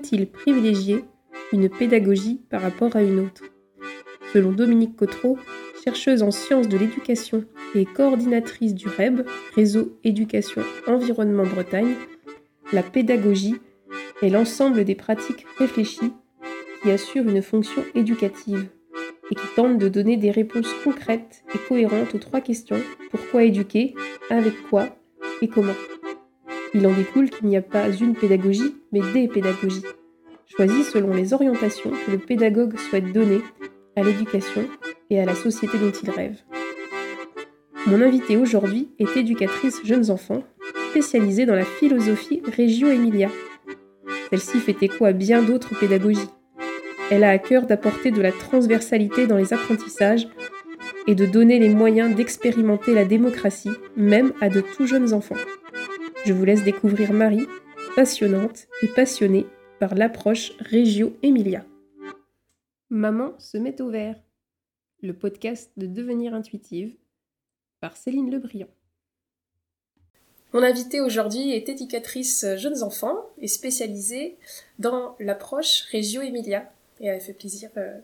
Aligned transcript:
Faut-il 0.00 0.30
privilégier 0.30 1.04
une 1.52 1.68
pédagogie 1.68 2.40
par 2.48 2.62
rapport 2.62 2.96
à 2.96 3.02
une 3.02 3.18
autre? 3.18 3.42
Selon 4.32 4.50
Dominique 4.50 4.96
Cotreau, 4.96 5.38
chercheuse 5.84 6.22
en 6.22 6.30
sciences 6.30 6.68
de 6.68 6.78
l'éducation 6.78 7.44
et 7.74 7.84
coordinatrice 7.84 8.74
du 8.74 8.88
REB, 8.88 9.26
Réseau 9.54 9.98
Éducation 10.02 10.62
Environnement 10.86 11.44
Bretagne, 11.44 11.96
la 12.72 12.82
pédagogie 12.82 13.56
est 14.22 14.30
l'ensemble 14.30 14.84
des 14.84 14.94
pratiques 14.94 15.44
réfléchies 15.58 16.12
qui 16.82 16.90
assurent 16.90 17.28
une 17.28 17.42
fonction 17.42 17.84
éducative 17.94 18.70
et 19.30 19.34
qui 19.34 19.46
tentent 19.54 19.78
de 19.78 19.88
donner 19.88 20.16
des 20.16 20.30
réponses 20.30 20.72
concrètes 20.82 21.42
et 21.54 21.58
cohérentes 21.68 22.14
aux 22.14 22.18
trois 22.18 22.40
questions 22.40 22.80
pourquoi 23.10 23.44
éduquer, 23.44 23.94
avec 24.30 24.54
quoi? 24.70 24.96
Et 25.42 25.48
comment? 25.48 25.76
Il 26.72 26.86
en 26.86 26.94
découle 26.94 27.28
qu'il 27.28 27.48
n'y 27.48 27.56
a 27.56 27.62
pas 27.62 27.90
une 27.90 28.14
pédagogie, 28.14 28.76
mais 28.92 29.00
des 29.12 29.28
pédagogies, 29.28 29.84
choisies 30.46 30.84
selon 30.84 31.14
les 31.14 31.32
orientations 31.32 31.90
que 31.90 32.10
le 32.10 32.18
pédagogue 32.18 32.78
souhaite 32.78 33.12
donner 33.12 33.40
à 33.96 34.02
l'éducation 34.02 34.66
et 35.10 35.20
à 35.20 35.24
la 35.24 35.34
société 35.34 35.78
dont 35.78 35.90
il 35.90 36.10
rêve. 36.10 36.38
Mon 37.86 38.02
invitée 38.02 38.36
aujourd'hui 38.36 38.90
est 38.98 39.16
éducatrice 39.16 39.80
jeunes 39.84 40.10
enfants, 40.10 40.44
spécialisée 40.90 41.46
dans 41.46 41.54
la 41.54 41.64
philosophie 41.64 42.42
Reggio 42.56 42.88
Emilia. 42.88 43.30
Celle-ci 44.30 44.58
fait 44.58 44.82
écho 44.82 45.04
à 45.04 45.12
bien 45.12 45.42
d'autres 45.42 45.78
pédagogies. 45.78 46.28
Elle 47.10 47.24
a 47.24 47.30
à 47.30 47.38
cœur 47.38 47.66
d'apporter 47.66 48.10
de 48.10 48.20
la 48.20 48.32
transversalité 48.32 49.26
dans 49.26 49.36
les 49.36 49.52
apprentissages 49.52 50.28
et 51.06 51.14
de 51.14 51.26
donner 51.26 51.58
les 51.58 51.70
moyens 51.70 52.14
d'expérimenter 52.14 52.94
la 52.94 53.04
démocratie, 53.04 53.70
même 53.96 54.32
à 54.40 54.48
de 54.48 54.60
tout 54.60 54.86
jeunes 54.86 55.12
enfants. 55.12 55.36
Je 56.24 56.32
vous 56.32 56.44
laisse 56.44 56.62
découvrir 56.62 57.12
Marie, 57.12 57.46
passionnante 57.94 58.68
et 58.82 58.88
passionnée 58.88 59.46
par 59.78 59.94
l'approche 59.94 60.52
Reggio 60.60 61.16
Emilia. 61.22 61.64
Maman 62.88 63.32
se 63.38 63.58
met 63.58 63.80
au 63.80 63.90
vert, 63.90 64.16
le 65.02 65.12
podcast 65.12 65.70
de 65.76 65.86
Devenir 65.86 66.34
intuitive 66.34 66.94
par 67.80 67.96
Céline 67.96 68.30
Lebriand. 68.30 68.68
Mon 70.52 70.62
invitée 70.62 71.00
aujourd'hui 71.00 71.52
est 71.52 71.68
éducatrice 71.68 72.44
jeunes 72.56 72.82
enfants 72.82 73.16
et 73.38 73.48
spécialisée 73.48 74.36
dans 74.78 75.16
l'approche 75.18 75.84
Reggio 75.92 76.22
Emilia. 76.22 76.70
Et 77.00 77.06
elle 77.06 77.20
fait 77.20 77.32
plaisir, 77.32 77.70
euh, 77.76 77.98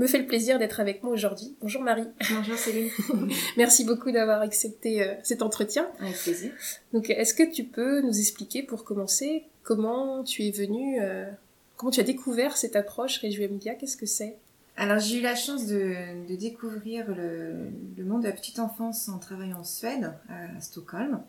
me 0.00 0.06
fait 0.06 0.18
le 0.18 0.26
plaisir 0.26 0.58
d'être 0.58 0.80
avec 0.80 1.02
moi 1.02 1.12
aujourd'hui. 1.12 1.54
Bonjour 1.60 1.82
Marie. 1.82 2.08
Bonjour 2.34 2.56
Céline. 2.56 2.90
Merci 3.58 3.84
beaucoup 3.84 4.10
d'avoir 4.10 4.40
accepté 4.40 5.02
euh, 5.02 5.14
cet 5.22 5.42
entretien. 5.42 5.86
Avec 6.00 6.16
plaisir. 6.16 6.52
Donc, 6.94 7.10
est-ce 7.10 7.34
que 7.34 7.42
tu 7.42 7.64
peux 7.64 8.00
nous 8.00 8.18
expliquer 8.18 8.62
pour 8.62 8.84
commencer 8.84 9.44
comment 9.62 10.24
tu 10.24 10.44
es 10.44 10.50
venue 10.52 11.00
euh, 11.02 11.30
Comment 11.76 11.92
tu 11.92 12.00
as 12.00 12.04
découvert 12.04 12.56
cette 12.56 12.76
approche 12.76 13.18
Reggio 13.18 13.42
Emilia 13.42 13.74
Qu'est-ce 13.74 13.98
que 13.98 14.06
c'est? 14.06 14.36
Alors 14.76 14.98
j'ai 14.98 15.18
eu 15.18 15.22
la 15.22 15.34
chance 15.34 15.66
de, 15.66 16.36
découvrir 16.36 17.04
le, 17.14 17.70
monde 18.02 18.22
de 18.22 18.28
la 18.28 18.32
petite 18.32 18.58
enfance 18.58 19.10
en 19.10 19.18
travaillant 19.18 19.58
en 19.58 19.64
Suède, 19.64 20.14
à, 20.30 20.60
Stockholm. 20.60 21.20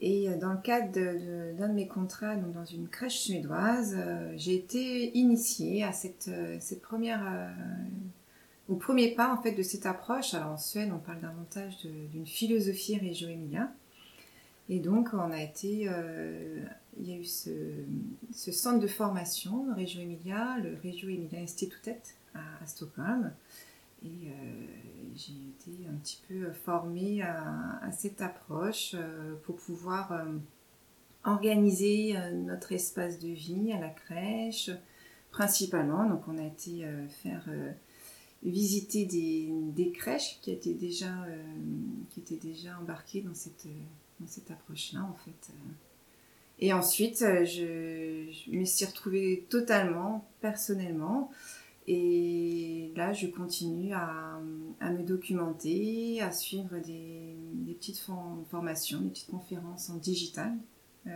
Et 0.00 0.28
euh, 0.28 0.36
dans 0.36 0.52
le 0.52 0.58
cadre 0.58 0.92
d'un 0.92 1.68
de, 1.68 1.72
mes 1.72 1.88
contrats 1.88 2.36
donc 2.36 2.52
dans 2.52 2.64
une 2.64 2.88
crèche 2.88 3.18
suédoise, 3.18 3.96
euh, 3.98 4.32
j'ai 4.36 4.54
été 4.54 5.16
initiée 5.16 5.82
à 5.82 5.92
cette, 5.92 6.28
euh, 6.28 6.58
première, 6.82 7.52
au 8.68 8.76
premier 8.76 9.14
pas 9.14 9.32
en 9.32 9.42
fait 9.42 9.52
de 9.52 9.62
cette 9.62 9.86
approche. 9.86 10.34
Alors 10.34 10.52
en 10.52 10.58
Suède, 10.58 10.90
on 10.94 10.98
parle 10.98 11.20
davantage 11.20 11.78
d'une 11.82 12.26
philosophie 12.26 12.98
Reggio 12.98 13.28
Emilia. 13.28 13.72
Et 14.70 14.80
donc, 14.80 15.14
on 15.14 15.30
a 15.30 15.42
été, 15.42 15.88
il 17.00 17.08
y 17.08 17.12
a 17.12 17.16
eu 17.16 17.24
ce, 17.24 17.50
centre 18.30 18.80
de 18.80 18.86
formation, 18.86 19.66
Reggio 19.74 20.02
Emilia, 20.02 20.58
le 20.62 20.76
Reggio 20.84 21.08
Emilia 21.08 21.40
Institutet 21.40 22.02
à, 22.34 22.66
Stockholm. 22.66 23.32
Et 24.02 24.28
euh, 24.28 24.66
j'ai 25.14 25.32
été 25.32 25.86
un 25.88 25.96
petit 25.96 26.22
peu 26.28 26.52
formée 26.52 27.22
à, 27.22 27.90
cette 27.92 28.20
approche 28.20 28.94
euh, 28.94 29.34
pour 29.44 29.56
pouvoir 29.56 30.26
organiser 31.24 32.14
notre 32.32 32.72
espace 32.72 33.18
de 33.18 33.28
vie 33.28 33.72
à 33.72 33.80
la 33.80 33.90
crèche, 33.90 34.70
principalement. 35.30 36.08
Donc, 36.08 36.22
on 36.28 36.38
a 36.38 36.44
été 36.44 36.86
faire 37.22 37.48
visiter 38.42 39.04
des, 39.04 39.92
crèches 39.92 40.38
qui 40.40 40.52
étaient 40.52 40.74
déjà, 40.74 41.12
qui 42.10 42.20
étaient 42.20 42.36
déjà 42.36 42.78
embarquées 42.78 43.20
dans 43.20 43.34
cette 43.34 43.66
dans 44.20 44.26
cette 44.26 44.50
approche-là, 44.50 45.02
en 45.02 45.14
fait. 45.24 45.52
Et 46.60 46.72
ensuite, 46.72 47.22
euh, 47.22 47.44
je, 47.44 48.50
me 48.50 48.64
suis 48.64 48.84
retrouvée 48.84 49.46
totalement, 49.48 50.28
personnellement. 50.40 51.30
Et 51.90 52.92
là, 52.96 53.14
je 53.14 53.26
continue 53.28 53.94
à, 53.94 54.38
me 54.82 55.02
documenter, 55.02 56.20
à 56.20 56.30
suivre 56.32 56.78
des, 56.78 57.34
petites 57.74 58.04
formations, 58.50 59.00
des 59.00 59.08
petites 59.08 59.30
conférences 59.30 59.88
en 59.88 59.96
digital 59.96 60.52
euh, 61.06 61.10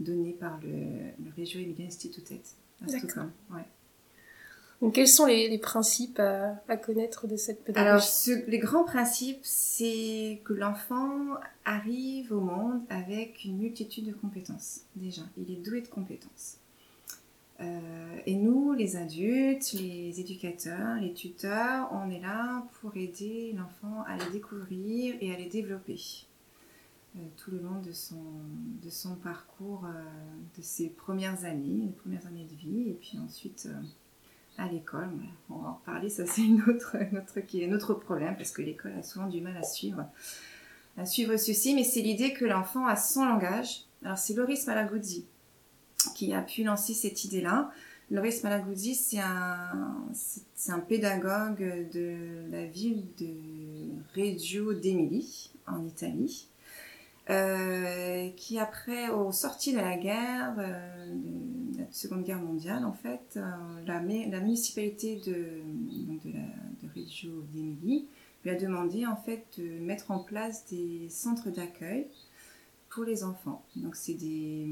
données 0.00 0.32
par 0.32 0.58
le, 0.62 1.12
le 1.22 1.30
Reggio 1.36 1.60
Emilia 1.60 1.86
Institutet 1.86 2.40
à 2.82 2.88
Stockholm. 2.88 3.30
Ouais. 3.50 3.66
Donc, 4.80 4.94
quels 4.94 5.08
sont 5.08 5.26
les, 5.26 5.58
principes 5.58 6.20
à, 6.20 6.76
connaître 6.76 7.26
de 7.26 7.36
cette 7.36 7.64
pédagogie? 7.64 8.30
Alors, 8.30 8.44
les 8.46 8.58
grands 8.58 8.84
principes, 8.84 9.40
c'est 9.42 10.40
que 10.44 10.54
l'enfant 10.54 11.34
arrive 11.66 12.32
au 12.32 12.40
monde 12.40 12.80
avec 12.88 13.44
une 13.44 13.58
multitude 13.58 14.06
de 14.06 14.12
compétences. 14.12 14.82
Déjà, 14.96 15.22
il 15.36 15.50
est 15.50 15.60
doué 15.62 15.82
de 15.82 15.88
compétences. 15.88 16.58
Euh, 17.60 18.18
et 18.26 18.34
nous, 18.34 18.72
les 18.72 18.96
adultes, 18.96 19.72
les 19.72 20.20
éducateurs, 20.20 20.96
les 21.00 21.12
tuteurs, 21.12 21.88
on 21.92 22.08
est 22.10 22.20
là 22.20 22.64
pour 22.80 22.96
aider 22.96 23.54
l'enfant 23.56 24.04
à 24.06 24.16
les 24.16 24.30
découvrir 24.30 25.16
et 25.20 25.34
à 25.34 25.38
les 25.38 25.48
développer 25.48 25.98
euh, 27.16 27.20
tout 27.36 27.50
le 27.50 27.58
long 27.58 27.80
de 27.80 27.90
son, 27.90 28.22
de 28.82 28.90
son 28.90 29.16
parcours, 29.16 29.84
euh, 29.86 30.04
de 30.56 30.62
ses 30.62 30.88
premières 30.88 31.44
années, 31.44 31.86
les 31.86 31.92
premières 31.92 32.26
années 32.26 32.46
de 32.48 32.54
vie, 32.54 32.90
et 32.90 32.94
puis 33.00 33.18
ensuite 33.18 33.68
à 34.56 34.68
l'école. 34.68 35.10
On 35.50 35.58
va 35.58 35.68
en 35.70 35.74
reparler, 35.74 36.10
ça 36.10 36.26
c'est 36.26 36.44
une 36.44 36.62
autre, 36.62 36.96
qui 37.46 37.62
est 37.62 37.68
un 37.68 37.74
autre 37.74 37.94
problème 37.94 38.36
parce 38.36 38.52
que 38.52 38.62
l'école 38.62 38.92
a 38.92 39.02
souvent 39.02 39.26
du 39.26 39.40
mal 39.40 39.56
à 39.56 39.64
suivre, 39.64 40.04
à 40.96 41.06
suivre 41.06 41.36
ceci, 41.36 41.74
mais 41.74 41.84
c'est 41.84 42.02
l'idée 42.02 42.34
que 42.34 42.44
l'enfant 42.44 42.86
a 42.86 42.94
son 42.94 43.24
langage. 43.24 43.84
Alors 44.04 44.18
c'est 44.18 44.34
Loris 44.34 44.66
Malaguzzi 44.66 45.26
qui 46.12 46.32
a 46.32 46.42
pu 46.42 46.64
lancer 46.64 46.94
cette 46.94 47.24
idée-là. 47.24 47.70
Loris 48.10 48.42
Malaguzzi, 48.42 48.94
c'est 48.94 49.18
un, 49.18 50.06
c'est 50.12 50.72
un 50.72 50.80
pédagogue 50.80 51.90
de 51.92 52.50
la 52.50 52.64
ville 52.64 53.04
de 53.18 53.26
Reggio 54.14 54.72
d'Emilie, 54.72 55.50
en 55.66 55.84
Italie, 55.84 56.48
euh, 57.28 58.30
qui 58.30 58.58
après, 58.58 59.10
au 59.10 59.30
sorti 59.32 59.72
de 59.72 59.76
la 59.76 59.98
guerre, 59.98 60.54
euh, 60.58 61.14
de 61.72 61.78
la 61.80 61.84
Seconde 61.92 62.24
Guerre 62.24 62.40
mondiale, 62.40 62.86
en 62.86 62.94
fait, 62.94 63.36
euh, 63.36 63.42
la, 63.86 64.00
la, 64.00 64.40
municipalité 64.40 65.16
de, 65.26 65.60
de, 66.24 66.88
Reggio 66.96 67.42
d'Emilie 67.52 68.06
lui 68.44 68.50
a 68.50 68.54
demandé 68.54 69.04
en 69.04 69.16
fait 69.16 69.44
de 69.58 69.78
mettre 69.80 70.10
en 70.10 70.20
place 70.20 70.64
des 70.70 71.08
centres 71.10 71.50
d'accueil 71.50 72.06
pour 72.88 73.04
les 73.04 73.24
enfants. 73.24 73.62
Donc 73.76 73.94
c'est 73.94 74.14
des, 74.14 74.66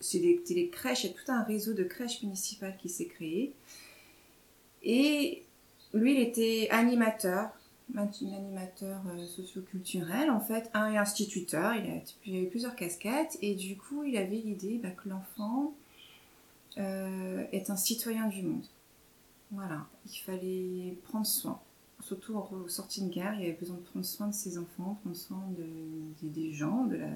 c'est 0.00 0.18
des, 0.18 0.42
des, 0.48 0.68
crèches, 0.68 1.04
il 1.04 1.08
y 1.08 1.10
a 1.10 1.12
tout 1.14 1.32
un 1.32 1.42
réseau 1.42 1.72
de 1.72 1.84
crèches 1.84 2.22
municipales 2.22 2.76
qui 2.78 2.88
s'est 2.88 3.06
créé. 3.06 3.52
Et 4.82 5.42
lui, 5.94 6.14
il 6.14 6.20
était 6.20 6.68
animateur 6.70 7.50
animateur 7.94 9.00
euh, 9.06 9.24
socioculturel 9.26 10.30
en 10.30 10.40
fait, 10.40 10.70
un 10.74 10.94
instituteur, 10.96 11.74
il, 11.74 11.90
a, 11.90 12.36
avait 12.38 12.46
plusieurs 12.46 12.74
casquettes 12.74 13.38
et 13.42 13.54
du 13.54 13.76
coup 13.76 14.04
il 14.04 14.16
avait 14.16 14.36
l'idée 14.36 14.80
bah, 14.82 14.90
que 14.90 15.08
l'enfant 15.08 15.72
euh, 16.78 17.44
est 17.52 17.70
un 17.70 17.76
citoyen 17.76 18.26
du 18.26 18.42
monde. 18.42 18.64
Voilà, 19.52 19.86
il 20.10 20.18
fallait 20.18 20.98
prendre 21.04 21.26
soin. 21.26 21.60
Surtout 22.02 22.36
en 22.36 22.68
sortie 22.68 23.02
de 23.02 23.08
guerre, 23.08 23.34
il 23.38 23.44
avait 23.44 23.52
besoin 23.58 23.76
de 23.76 23.82
prendre 23.82 24.04
soin 24.04 24.26
de 24.28 24.34
ses 24.34 24.58
enfants, 24.58 24.98
prendre 25.02 25.16
soin 25.16 25.42
de, 25.56 26.28
des 26.28 26.52
gens, 26.52 26.84
de 26.84 26.96
la, 26.96 27.08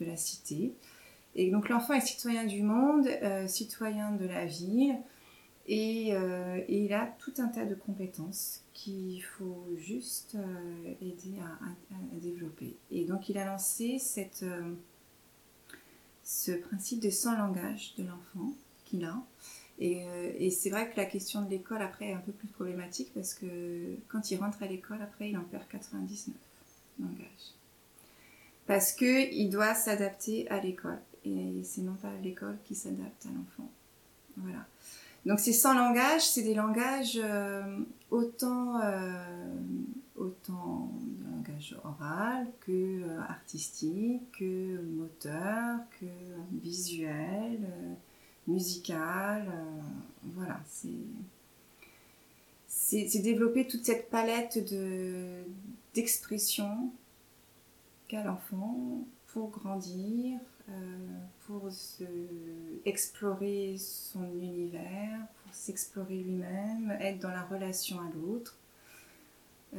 de, 0.00 0.06
la 0.06 0.16
cité. 0.16 0.72
Et 1.38 1.50
donc 1.52 1.68
l'enfant 1.68 1.94
est 1.94 2.00
citoyen 2.00 2.44
du 2.44 2.64
monde, 2.64 3.06
euh, 3.06 3.46
citoyen 3.46 4.10
de 4.10 4.26
la 4.26 4.44
ville, 4.44 4.96
euh, 5.70 6.60
et, 6.66 6.84
il 6.84 6.92
a 6.92 7.06
tout 7.20 7.32
un 7.38 7.46
tas 7.46 7.64
de 7.64 7.76
compétences 7.76 8.64
qu'il 8.74 9.22
faut 9.22 9.64
juste 9.76 10.34
euh, 10.34 10.94
aider 11.00 11.38
à, 11.40 11.60
développer. 12.20 12.74
Et 12.90 13.04
donc 13.04 13.28
il 13.28 13.38
a 13.38 13.44
lancé 13.44 13.98
ce 16.24 16.50
principe 16.50 16.98
de 16.98 17.10
sans 17.10 17.38
langage 17.38 17.94
de 17.96 18.02
l'enfant 18.02 18.52
qu'il 18.84 19.04
a. 19.04 19.14
Et, 19.78 20.06
et 20.40 20.50
c'est 20.50 20.70
vrai 20.70 20.90
que 20.90 20.96
la 20.96 21.06
question 21.06 21.42
de 21.42 21.50
l'école 21.50 21.82
après 21.82 22.06
est 22.08 22.14
un 22.14 22.18
peu 22.18 22.32
plus 22.32 22.48
problématique 22.48 23.12
parce 23.14 23.32
que 23.32 23.94
quand 24.08 24.32
il 24.32 24.38
rentre 24.38 24.60
à 24.64 24.66
l'école 24.66 25.00
après 25.02 25.30
il 25.30 25.38
en 25.38 25.44
perd 25.44 25.68
99 25.68 26.34
langage. 26.98 27.54
Parce 28.66 28.92
qu'il 28.92 29.50
doit 29.50 29.76
s'adapter 29.76 30.50
à 30.50 30.60
l'école. 30.60 30.98
Et 31.36 31.62
c'est 31.62 31.82
non 31.82 31.94
pas 31.94 32.12
l'école 32.22 32.58
qui 32.64 32.74
s'adapte 32.74 33.26
à 33.26 33.28
l'enfant. 33.28 33.70
Voilà. 34.36 34.66
Donc 35.26 35.40
ces 35.40 35.52
100 35.52 35.74
langages, 35.74 36.26
c'est 36.26 36.42
des 36.42 36.54
langages 36.54 37.20
euh, 37.22 37.80
autant, 38.10 38.80
euh, 38.80 39.52
autant 40.16 40.92
de 41.02 41.30
langage 41.30 41.76
oral 41.84 42.46
que 42.60 43.02
euh, 43.02 43.20
artistique, 43.28 44.22
que 44.38 44.80
moteur, 44.82 45.80
que 46.00 46.06
visuel, 46.62 47.60
musical. 48.46 49.52
voilà, 50.34 50.60
c'est 50.66 50.88
c'est 52.66 53.20
développer 53.20 53.66
toute 53.66 53.84
cette 53.84 54.08
palette 54.08 54.58
d'expression 55.94 56.90
qu'a 58.08 58.24
l'enfant 58.24 59.04
pour 59.26 59.50
grandir, 59.50 60.40
pour 61.46 61.70
se 61.72 62.04
explorer 62.84 63.76
son 63.78 64.24
univers, 64.38 65.18
pour 65.42 65.54
s'explorer 65.54 66.18
lui-même, 66.18 66.90
être 67.00 67.20
dans 67.20 67.30
la 67.30 67.42
relation 67.42 67.98
à 68.00 68.10
l'autre. 68.14 68.58
Euh, 69.74 69.78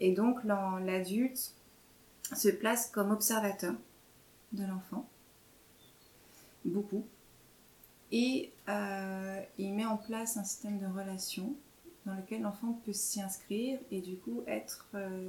et 0.00 0.12
donc 0.12 0.44
l'adulte 0.44 1.54
se 2.34 2.48
place 2.48 2.90
comme 2.90 3.10
observateur 3.10 3.74
de 4.52 4.64
l'enfant, 4.64 5.06
beaucoup, 6.64 7.04
et 8.12 8.50
euh, 8.68 9.42
il 9.58 9.74
met 9.74 9.84
en 9.84 9.98
place 9.98 10.38
un 10.38 10.44
système 10.44 10.78
de 10.78 10.86
relation 10.86 11.54
dans 12.06 12.14
lequel 12.14 12.42
l'enfant 12.42 12.80
peut 12.86 12.94
s'y 12.94 13.20
inscrire 13.20 13.78
et 13.90 14.00
du 14.00 14.16
coup 14.16 14.42
être 14.46 14.86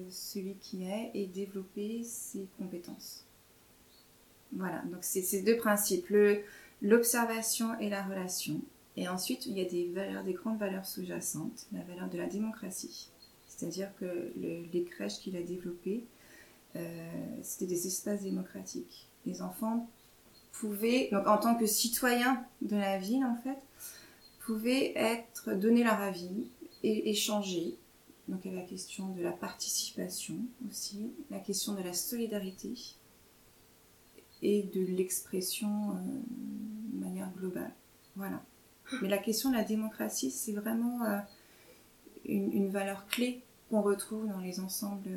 celui 0.09 0.55
qui 0.55 0.85
est 0.85 1.11
et 1.13 1.27
développer 1.27 2.03
ses 2.03 2.47
compétences. 2.57 3.28
Voilà, 4.53 4.81
donc 4.91 4.99
c'est 5.01 5.21
ces 5.21 5.41
deux 5.41 5.57
principes, 5.57 6.13
l'observation 6.81 7.77
et 7.79 7.89
la 7.89 8.03
relation. 8.03 8.61
Et 8.97 9.07
ensuite, 9.07 9.45
il 9.45 9.57
y 9.57 9.61
a 9.61 9.65
des 9.65 9.89
valeurs, 9.89 10.23
des 10.23 10.33
grandes 10.33 10.57
valeurs 10.57 10.85
sous-jacentes, 10.85 11.67
la 11.71 11.81
valeur 11.83 12.09
de 12.09 12.17
la 12.17 12.25
démocratie. 12.25 13.09
C'est-à-dire 13.47 13.89
que 13.99 14.33
les 14.35 14.83
crèches 14.83 15.19
qu'il 15.19 15.35
a 15.37 15.41
développées, 15.41 16.05
euh, 16.75 17.09
c'était 17.41 17.65
des 17.65 17.87
espaces 17.87 18.21
démocratiques. 18.21 19.07
Les 19.25 19.41
enfants 19.41 19.89
pouvaient, 20.51 21.09
donc 21.11 21.27
en 21.27 21.37
tant 21.37 21.55
que 21.55 21.65
citoyens 21.65 22.45
de 22.61 22.75
la 22.75 22.97
ville 22.97 23.23
en 23.25 23.35
fait, 23.43 23.57
pouvaient 24.45 24.93
être, 24.95 25.53
donner 25.53 25.83
leur 25.83 25.99
avis 25.99 26.47
et 26.83 27.09
échanger. 27.09 27.75
Donc 28.27 28.41
il 28.45 28.53
y 28.53 28.57
a 28.57 28.59
la 28.61 28.65
question 28.65 29.09
de 29.09 29.21
la 29.21 29.31
participation 29.31 30.35
aussi, 30.69 31.11
la 31.31 31.39
question 31.39 31.73
de 31.73 31.81
la 31.81 31.93
solidarité, 31.93 32.73
et 34.41 34.63
de 34.63 34.81
l'expression 34.85 35.91
euh, 35.91 35.95
de 36.93 37.03
manière 37.03 37.29
globale. 37.37 37.71
Voilà. 38.15 38.41
Mais 39.01 39.09
la 39.09 39.17
question 39.17 39.51
de 39.51 39.55
la 39.55 39.63
démocratie, 39.63 40.31
c'est 40.31 40.53
vraiment 40.53 41.03
euh, 41.05 41.19
une, 42.25 42.69
valeur 42.69 43.05
clé 43.07 43.41
qu'on 43.69 43.81
retrouve 43.81 44.27
dans 44.27 44.39
les 44.39 44.59
ensembles, 44.59 45.09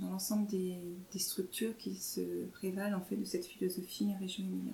dans 0.00 0.10
l'ensemble 0.10 0.46
des, 0.46 0.78
structures 1.18 1.76
qui 1.76 1.94
se 1.94 2.46
prévalent 2.52 2.96
en 2.96 3.02
fait 3.02 3.16
de 3.16 3.24
cette 3.24 3.44
philosophie 3.44 4.08
région 4.18 4.44
Emilia. 4.44 4.72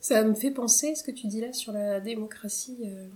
Ça 0.00 0.24
me 0.24 0.34
fait 0.34 0.50
penser, 0.50 0.94
ce 0.96 1.04
que 1.04 1.12
tu 1.12 1.28
dis 1.28 1.40
là 1.40 1.52
sur 1.52 1.72
la 1.72 2.00
démocratie 2.00 2.78
euh, 2.84 3.06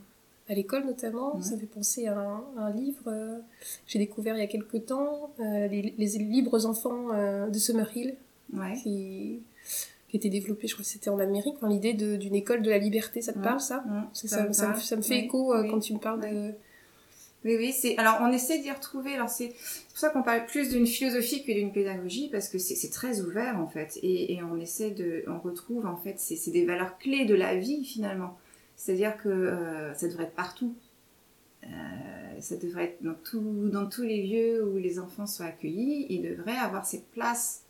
à 0.48 0.54
l'école 0.54 0.86
notamment, 0.86 1.42
ça 1.42 1.56
me 1.56 1.60
fait 1.60 1.66
penser 1.66 2.06
à 2.06 2.16
un, 2.16 2.70
livre 2.70 3.02
que 3.04 3.42
j'ai 3.88 3.98
découvert 3.98 4.36
il 4.36 4.38
y 4.38 4.42
a 4.42 4.46
quelques 4.46 4.86
temps, 4.86 5.30
les, 5.38 5.94
les, 5.98 6.18
libres 6.18 6.64
enfants 6.64 7.08
de 7.48 7.58
Summerhill, 7.58 8.14
ouais. 8.54 8.74
qui 8.82 9.40
qui 10.08 10.16
était 10.16 10.30
développé, 10.30 10.68
je 10.68 10.74
crois 10.74 10.84
que 10.84 10.90
c'était 10.90 11.10
en 11.10 11.18
Amérique, 11.18 11.56
l'idée 11.68 11.92
d'une 11.92 12.34
école 12.34 12.62
de 12.62 12.70
la 12.70 12.78
liberté, 12.78 13.20
ça 13.20 13.32
te 13.32 13.38
parle 13.38 13.60
ça, 13.60 13.84
ça, 14.14 14.52
ça, 14.52 14.96
me, 14.96 15.02
fait 15.02 15.18
écho 15.18 15.54
quand 15.70 15.80
tu 15.80 15.92
me 15.92 15.98
parles 15.98 16.20
de... 16.20 16.54
Oui, 17.44 17.56
oui, 17.56 17.72
c'est. 17.72 17.96
Alors, 17.98 18.18
on 18.20 18.32
essaie 18.32 18.58
d'y 18.58 18.70
retrouver. 18.70 19.14
Alors, 19.14 19.28
c'est 19.28 19.48
pour 19.48 19.98
ça 19.98 20.10
qu'on 20.10 20.22
parle 20.22 20.44
plus 20.46 20.70
d'une 20.70 20.86
philosophie 20.86 21.44
que 21.44 21.52
d'une 21.52 21.72
pédagogie, 21.72 22.28
parce 22.30 22.48
que 22.48 22.58
c'est 22.58 22.90
très 22.90 23.20
ouvert 23.20 23.60
en 23.60 23.68
fait, 23.68 23.98
et, 24.02 24.34
et, 24.34 24.42
on 24.42 24.58
essaie 24.58 24.90
de, 24.90 25.22
on 25.28 25.38
retrouve 25.38 25.86
en 25.86 25.96
fait, 25.96 26.18
c'est 26.18 26.50
des 26.50 26.64
valeurs 26.64 26.98
clés 26.98 27.26
de 27.26 27.34
la 27.34 27.56
vie 27.56 27.84
finalement. 27.84 28.36
C'est-à-dire 28.76 29.16
que 29.16 29.28
euh, 29.28 29.94
ça 29.94 30.08
devrait 30.08 30.24
être 30.24 30.34
partout. 30.34 30.74
Euh, 31.64 31.66
ça 32.40 32.56
devrait 32.56 32.84
être 32.84 33.02
dans, 33.02 33.14
tout, 33.14 33.68
dans 33.68 33.86
tous 33.86 34.04
les 34.04 34.24
lieux 34.24 34.64
où 34.64 34.76
les 34.78 34.98
enfants 35.00 35.26
sont 35.26 35.42
accueillis. 35.44 36.06
Ils 36.10 36.22
devraient 36.22 36.56
avoir 36.56 36.86
cette 36.86 37.06
place 37.10 37.64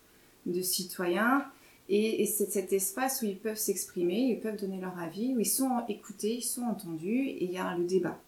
de 0.45 0.61
citoyens 0.61 1.45
et, 1.89 2.25
c'est 2.27 2.51
cet 2.51 2.71
espace 2.71 3.23
où 3.23 3.25
ils 3.25 3.37
peuvent 3.37 3.57
s'exprimer, 3.57 4.19
ils 4.19 4.39
peuvent 4.39 4.59
donner 4.59 4.79
leur 4.79 4.97
avis, 4.99 5.33
où 5.35 5.39
ils 5.39 5.45
sont 5.45 5.83
écoutés, 5.87 6.35
ils 6.35 6.43
sont 6.43 6.61
entendus, 6.61 7.25
et 7.25 7.45
il 7.45 7.51
y 7.51 7.57
a 7.57 7.75
le 7.75 7.85
débat. 7.85 8.19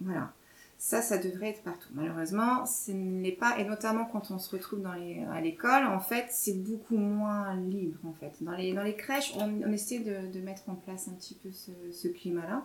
Voilà. 0.00 0.32
Ça, 0.78 1.02
ça 1.02 1.18
devrait 1.18 1.50
être 1.50 1.62
partout. 1.62 1.88
Malheureusement, 1.94 2.64
ce 2.66 2.92
n'est 2.92 3.32
pas, 3.32 3.58
et 3.58 3.64
notamment 3.64 4.04
quand 4.04 4.30
on 4.30 4.38
se 4.38 4.54
retrouve 4.54 4.86
à 4.86 5.40
l'école, 5.40 5.84
en 5.86 5.98
fait, 5.98 6.26
c'est 6.30 6.62
beaucoup 6.62 6.96
moins 6.96 7.56
libre, 7.56 7.98
en 8.04 8.12
fait. 8.12 8.34
Dans 8.40 8.52
les, 8.52 8.72
dans 8.72 8.82
les 8.84 8.94
crèches, 8.94 9.34
on, 9.36 9.72
essaie 9.72 9.98
de, 10.00 10.40
mettre 10.40 10.68
en 10.68 10.74
place 10.74 11.08
un 11.08 11.12
petit 11.12 11.34
peu 11.34 11.50
ce, 11.50 11.72
ce 11.90 12.06
climat-là, 12.06 12.64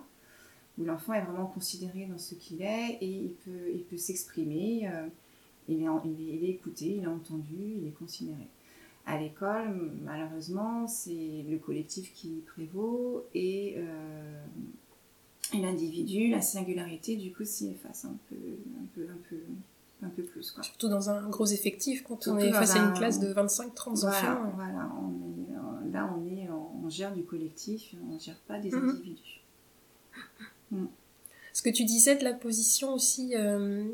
où 0.78 0.84
l'enfant 0.84 1.14
est 1.14 1.22
vraiment 1.22 1.46
considéré 1.46 2.06
dans 2.06 2.18
ce 2.18 2.36
qu'il 2.36 2.62
est, 2.62 2.98
et 3.00 3.08
il 3.08 3.32
peut, 3.44 3.70
il 3.74 3.82
peut 3.82 3.96
s'exprimer, 3.96 4.88
euh, 4.88 5.08
il, 5.66 5.82
est, 5.82 5.88
il 6.04 6.44
est 6.44 6.50
écouté, 6.50 6.96
il 6.98 7.02
est 7.02 7.08
entendu, 7.08 7.56
il 7.80 7.88
est 7.88 7.98
considéré 7.98 8.46
à 9.06 9.18
l'école, 9.18 9.92
malheureusement, 10.02 10.86
c'est 10.86 11.44
le 11.48 11.58
collectif 11.58 12.12
qui 12.14 12.42
prévaut 12.46 13.26
et, 13.34 13.74
euh, 13.78 14.44
l'individu, 15.54 16.28
la 16.28 16.40
singularité, 16.40 17.16
du 17.16 17.32
coup, 17.32 17.44
s'y 17.44 17.70
efface 17.70 18.04
un 18.04 18.16
peu, 18.28 18.36
un 18.36 18.86
peu, 18.94 19.02
un 19.10 19.18
peu, 19.28 19.36
un 20.02 20.08
peu 20.10 20.22
plus. 20.22 20.52
Quoi. 20.52 20.62
Surtout 20.62 20.88
dans 20.88 21.10
un 21.10 21.28
gros 21.28 21.46
effectif, 21.46 22.04
quand 22.04 22.28
on 22.28 22.38
est 22.38 22.52
face 22.52 22.76
à 22.76 22.84
une 22.86 22.92
classe 22.92 23.18
de 23.18 23.32
25-30 23.32 24.06
enfants. 24.06 24.52
Voilà, 24.54 24.88
là, 25.92 26.14
on, 26.14 26.26
est, 26.26 26.48
on 26.50 26.88
gère 26.88 27.12
du 27.12 27.24
collectif, 27.24 27.94
on 28.08 28.14
ne 28.14 28.18
gère 28.18 28.38
pas 28.46 28.58
des 28.58 28.70
mhm. 28.70 28.88
individus. 28.90 29.40
Mm. 30.72 30.86
Ce 31.52 31.62
que 31.62 31.70
tu 31.70 31.84
disais 31.84 32.14
de 32.14 32.22
la 32.22 32.32
position 32.32 32.92
aussi, 32.94 33.34
euh, 33.34 33.88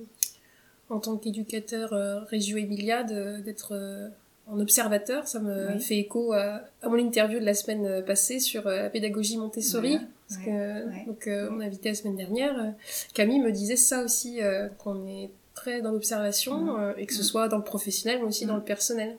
en 0.91 1.01
tant 1.01 1.17
qu'éducateur 1.17 1.95
euh, 1.95 2.21
Régio 2.25 2.59
Emilia, 2.59 3.03
d'être 3.03 4.13
en 4.47 4.61
observateur. 4.61 5.27
Ça 5.29 5.41
me 5.41 5.79
fait 5.79 5.99
écho 5.99 6.33
à, 6.33 6.63
mon 6.85 6.97
interview 6.97 7.39
de 7.39 7.45
la 7.45 7.55
semaine 7.55 8.05
passée 8.05 8.41
sur 8.41 8.67
euh, 8.67 8.85
la 8.85 8.91
pédagogie 8.91 9.37
Montessori. 9.37 9.99
Parce 10.29 10.41
que, 10.41 11.07
donc, 11.07 11.27
euh, 11.27 11.49
on 11.53 11.61
a 11.61 11.67
invité 11.67 11.91
la 11.91 11.95
semaine 11.95 12.17
dernière. 12.17 12.59
Euh, 12.59 12.71
Camille 13.15 13.41
me 13.41 13.53
disait 13.53 13.77
ça 13.77 14.03
aussi, 14.03 14.41
qu'on 14.79 15.07
est 15.07 15.31
très 15.55 15.81
dans 15.83 15.93
l'observation, 15.93 16.93
et 16.97 17.07
que 17.07 17.15
ce 17.15 17.23
soit 17.23 17.49
dans 17.49 17.59
le 17.59 17.65
professionnel, 17.65 18.19
mais 18.21 18.29
aussi 18.29 18.47
dans 18.47 18.57
le 18.57 18.63
personnel. 18.63 19.17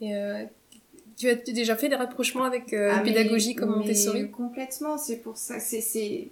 Et, 0.00 0.12
tu 1.16 1.28
as 1.28 1.34
déjà 1.34 1.76
fait 1.76 1.90
des 1.90 1.96
rapprochements 1.96 2.44
avec 2.44 2.72
la 2.72 2.96
ah, 2.96 3.00
pédagogie 3.00 3.54
comme 3.54 3.76
Montessori? 3.76 4.30
Complètement, 4.30 4.96
c'est 4.96 5.18
pour 5.18 5.36
ça. 5.36 5.60
C'est, 5.60 5.82
c'est, 5.82 6.28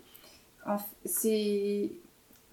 c'est 1.04 1.90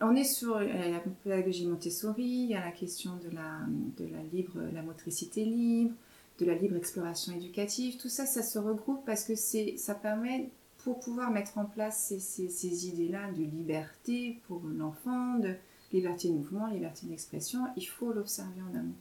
on 0.01 0.15
est 0.15 0.25
sur 0.25 0.59
la 0.59 0.99
pédagogie 1.23 1.67
Montessori, 1.67 2.23
il 2.23 2.49
y 2.49 2.55
a 2.55 2.63
la 2.63 2.71
question 2.71 3.15
de 3.17 3.29
la, 3.29 3.59
de 3.97 4.05
la 4.11 4.21
libre, 4.23 4.59
la 4.73 4.81
motricité 4.81 5.45
libre, 5.45 5.95
de 6.39 6.45
la 6.45 6.55
libre 6.55 6.75
exploration 6.75 7.33
éducative. 7.33 7.97
Tout 7.97 8.09
ça, 8.09 8.25
ça 8.25 8.43
se 8.43 8.59
regroupe 8.59 9.05
parce 9.05 9.23
que 9.23 9.35
c'est, 9.35 9.77
ça 9.77 9.95
permet, 9.95 10.49
pour 10.79 10.99
pouvoir 10.99 11.31
mettre 11.31 11.57
en 11.57 11.65
place 11.65 12.13
ces, 12.19 12.87
idées-là 12.87 13.31
de 13.31 13.43
liberté 13.43 14.41
pour 14.47 14.61
l'enfant, 14.65 15.39
de 15.39 15.55
liberté 15.93 16.27
de 16.27 16.33
mouvement, 16.33 16.67
liberté 16.67 17.07
d'expression, 17.07 17.65
il 17.77 17.87
faut 17.87 18.11
l'observer 18.11 18.61
en 18.61 18.77
amont. 18.77 18.95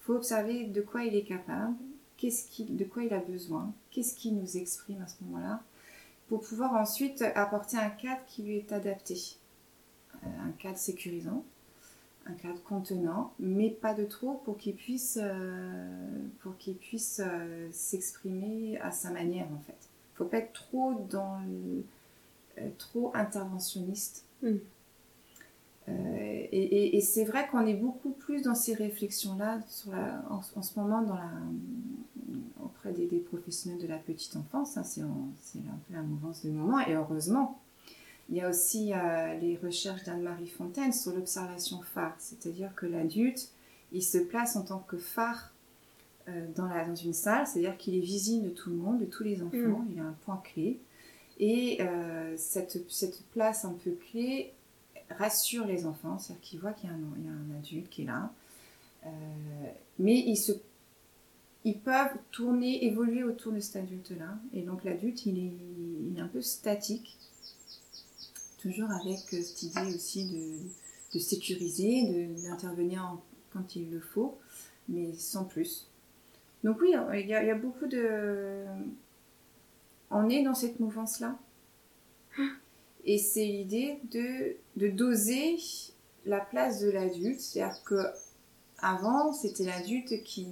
Il 0.00 0.04
faut 0.04 0.14
observer 0.14 0.64
de 0.64 0.80
quoi 0.80 1.04
il 1.04 1.14
est 1.14 1.24
capable, 1.24 1.76
de 2.22 2.84
quoi 2.84 3.04
il 3.04 3.12
a 3.12 3.18
besoin, 3.18 3.72
qu'est-ce 3.90 4.14
qu'il 4.14 4.36
nous 4.36 4.56
exprime 4.56 5.00
à 5.02 5.06
ce 5.06 5.22
moment-là, 5.24 5.62
pour 6.28 6.40
pouvoir 6.40 6.74
ensuite 6.74 7.22
apporter 7.34 7.76
un 7.76 7.90
cadre 7.90 8.24
qui 8.26 8.42
lui 8.42 8.56
est 8.56 8.72
adapté 8.72 9.16
un 10.22 10.50
cadre 10.58 10.78
sécurisant, 10.78 11.44
un 12.26 12.34
cadre 12.34 12.62
contenant, 12.62 13.32
mais 13.38 13.70
pas 13.70 13.94
de 13.94 14.04
trop 14.04 14.40
pour 14.44 14.56
qu'il 14.56 14.74
puisse, 14.74 15.18
euh, 15.20 16.18
pour 16.40 16.56
qu'il 16.56 16.76
puisse 16.76 17.20
euh, 17.24 17.68
s'exprimer 17.72 18.78
à 18.80 18.90
sa 18.90 19.10
manière 19.10 19.46
en 19.46 19.60
fait. 19.66 19.88
Il 20.14 20.16
faut 20.16 20.24
pas 20.24 20.38
être 20.38 20.52
trop 20.52 20.94
dans 21.10 21.40
euh, 22.58 22.68
trop 22.78 23.10
interventionniste. 23.14 24.24
Mm. 24.42 24.56
et, 26.52 27.00
c'est 27.00 27.24
vrai 27.24 27.48
qu'on 27.50 27.66
est 27.66 27.74
beaucoup 27.74 28.10
plus 28.10 28.42
dans 28.42 28.54
ces 28.54 28.74
réflexions-là 28.74 29.60
en, 30.30 30.40
en, 30.54 30.62
ce 30.62 30.78
moment 30.78 31.02
dans 31.02 31.16
la, 31.16 31.30
auprès 32.62 32.92
des, 32.92 33.18
professionnels 33.18 33.80
de 33.80 33.88
la 33.88 33.98
petite 33.98 34.36
enfance. 34.36 34.76
Hein, 34.76 34.84
c'est 34.84 35.00
un 35.00 35.78
peu 35.88 35.94
la 35.94 36.02
mouvance 36.02 36.42
du 36.42 36.50
moment 36.50 36.80
et 36.80 36.94
heureusement 36.94 37.60
il 38.32 38.38
y 38.38 38.40
a 38.40 38.48
aussi 38.48 38.92
euh, 38.92 39.34
les 39.38 39.56
recherches 39.58 40.02
d'Anne-Marie 40.04 40.48
Fontaine 40.48 40.92
sur 40.92 41.12
l'observation 41.12 41.80
phare, 41.82 42.16
c'est-à-dire 42.18 42.74
que 42.74 42.86
l'adulte, 42.86 43.50
il 43.92 44.02
se 44.02 44.18
place 44.18 44.56
en 44.56 44.62
tant 44.64 44.78
que 44.80 44.96
phare 44.96 45.52
euh, 46.28 46.46
dans, 46.56 46.66
la, 46.66 46.84
dans 46.86 46.94
une 46.94 47.12
salle, 47.12 47.46
c'est-à-dire 47.46 47.76
qu'il 47.76 47.94
est 47.94 48.00
visible 48.00 48.46
de 48.48 48.50
tout 48.50 48.70
le 48.70 48.76
monde, 48.76 48.98
de 49.00 49.04
tous 49.04 49.22
les 49.22 49.42
enfants, 49.42 49.80
Mm. 49.80 49.88
il 49.92 50.00
a 50.00 50.04
un 50.04 50.16
point 50.24 50.40
clé. 50.42 50.78
Et 51.38 51.78
euh, 51.82 52.34
cette, 52.38 52.90
cette 52.90 53.22
place 53.32 53.64
un 53.64 53.74
peu 53.74 53.90
clé 54.10 54.52
rassure 55.18 55.66
les 55.66 55.84
enfants, 55.86 56.18
c'est-à-dire 56.18 56.42
qu'ils 56.42 56.60
voient 56.60 56.72
qu'il 56.72 56.88
y, 56.88 56.92
a 56.92 56.96
un- 56.96 57.00
il 57.18 57.24
y 57.24 57.28
a 57.28 57.32
un 57.32 57.58
adulte 57.58 57.90
qui 57.90 58.02
est 58.02 58.06
là. 58.06 58.32
Mais 59.98 60.18
ils, 60.20 60.36
se, 60.36 60.52
ils 61.64 61.78
peuvent 61.78 62.16
tourner, 62.30 62.84
évoluer 62.86 63.24
autour 63.24 63.52
de 63.52 63.60
cet 63.60 63.76
adulte-là. 63.76 64.38
Et 64.54 64.62
donc 64.62 64.84
l'adulte, 64.84 65.26
il 65.26 65.38
est, 65.38 65.52
il 66.12 66.18
est 66.18 66.20
un 66.20 66.28
peu 66.28 66.40
statique, 66.40 67.18
toujours 68.62 68.90
avec 68.90 69.20
euh, 69.34 69.42
cette 69.42 69.62
idée 69.64 69.94
aussi 69.94 70.24
de, 70.26 71.14
de 71.14 71.18
sécuriser, 71.18 72.26
d'intervenir 72.44 73.04
en- 73.04 73.22
quand 73.52 73.76
il 73.76 73.90
le 73.90 74.00
faut, 74.00 74.38
mais 74.88 75.12
sans 75.14 75.44
plus. 75.44 75.88
Donc 76.64 76.78
oui, 76.80 76.94
il 77.14 77.26
y 77.26 77.34
a, 77.34 77.42
il 77.42 77.48
y 77.48 77.50
a 77.50 77.54
beaucoup 77.54 77.86
de... 77.86 78.64
On 80.10 80.28
est 80.28 80.42
dans 80.42 80.54
cette 80.54 80.78
mouvance-là. 80.80 81.36
Et 83.04 83.18
c'est 83.18 83.44
l'idée 83.44 83.98
de, 84.10 84.56
de 84.76 84.88
doser 84.88 85.56
la 86.24 86.40
place 86.40 86.80
de 86.80 86.90
l'adulte. 86.90 87.40
C'est-à-dire 87.40 87.82
que 87.84 87.96
avant, 88.78 89.32
c'était 89.32 89.64
l'adulte 89.64 90.22
qui 90.22 90.46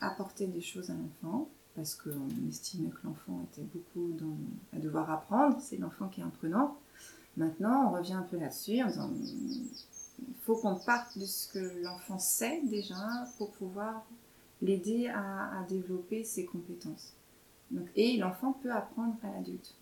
apportait 0.00 0.46
des 0.46 0.60
choses 0.60 0.90
à 0.90 0.94
l'enfant, 0.94 1.48
parce 1.76 1.94
qu'on 1.94 2.28
estimait 2.48 2.90
que 2.90 3.06
l'enfant 3.06 3.46
était 3.52 3.66
beaucoup 3.72 4.12
dans, 4.18 4.36
à 4.76 4.80
devoir 4.80 5.10
apprendre. 5.10 5.58
C'est 5.60 5.76
l'enfant 5.78 6.08
qui 6.08 6.20
est 6.20 6.24
apprenant. 6.24 6.76
Maintenant, 7.36 7.88
on 7.88 7.96
revient 7.96 8.14
un 8.14 8.22
peu 8.22 8.38
là-dessus 8.38 8.82
en 8.82 8.88
disant 8.88 9.10
il 9.20 10.44
faut 10.44 10.56
qu'on 10.56 10.76
parte 10.76 11.18
de 11.18 11.24
ce 11.24 11.48
que 11.48 11.82
l'enfant 11.82 12.18
sait 12.18 12.60
déjà 12.64 12.94
pour 13.38 13.50
pouvoir 13.52 14.04
l'aider 14.60 15.08
à, 15.08 15.60
à 15.60 15.64
développer 15.68 16.24
ses 16.24 16.44
compétences. 16.44 17.12
Donc, 17.70 17.86
et 17.96 18.16
l'enfant 18.18 18.52
peut 18.62 18.70
apprendre 18.70 19.16
à 19.22 19.36
l'adulte. 19.36 19.74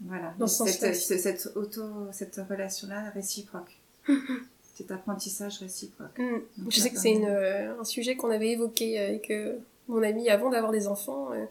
Voilà, 0.00 0.34
Dans 0.38 0.46
ce 0.46 0.66
cette, 0.66 0.94
cette, 0.94 1.20
cette 1.20 1.56
auto, 1.56 1.82
cette 2.12 2.36
relation-là 2.36 3.10
réciproque. 3.10 3.78
Cet 4.74 4.90
apprentissage 4.90 5.58
réciproque. 5.58 6.18
Mm. 6.18 6.40
Donc, 6.58 6.70
Je 6.70 6.80
sais 6.80 6.90
que 6.90 6.98
c'est 6.98 7.16
euh, 7.24 7.80
un 7.80 7.84
sujet 7.84 8.14
qu'on 8.14 8.30
avait 8.30 8.50
évoqué 8.50 8.98
avec 8.98 9.30
euh, 9.30 9.56
mon 9.88 10.02
ami 10.02 10.28
avant 10.30 10.50
d'avoir 10.50 10.72
des 10.72 10.88
enfants, 10.88 11.32
euh, 11.32 11.44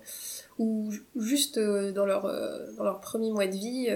où 0.59 0.91
ju- 0.91 1.03
juste 1.15 1.57
euh, 1.57 1.91
dans, 1.91 2.05
leur, 2.05 2.25
euh, 2.25 2.71
dans 2.77 2.83
leur 2.83 2.99
premier 3.01 3.31
mois 3.31 3.47
de 3.47 3.51
vie, 3.55 3.87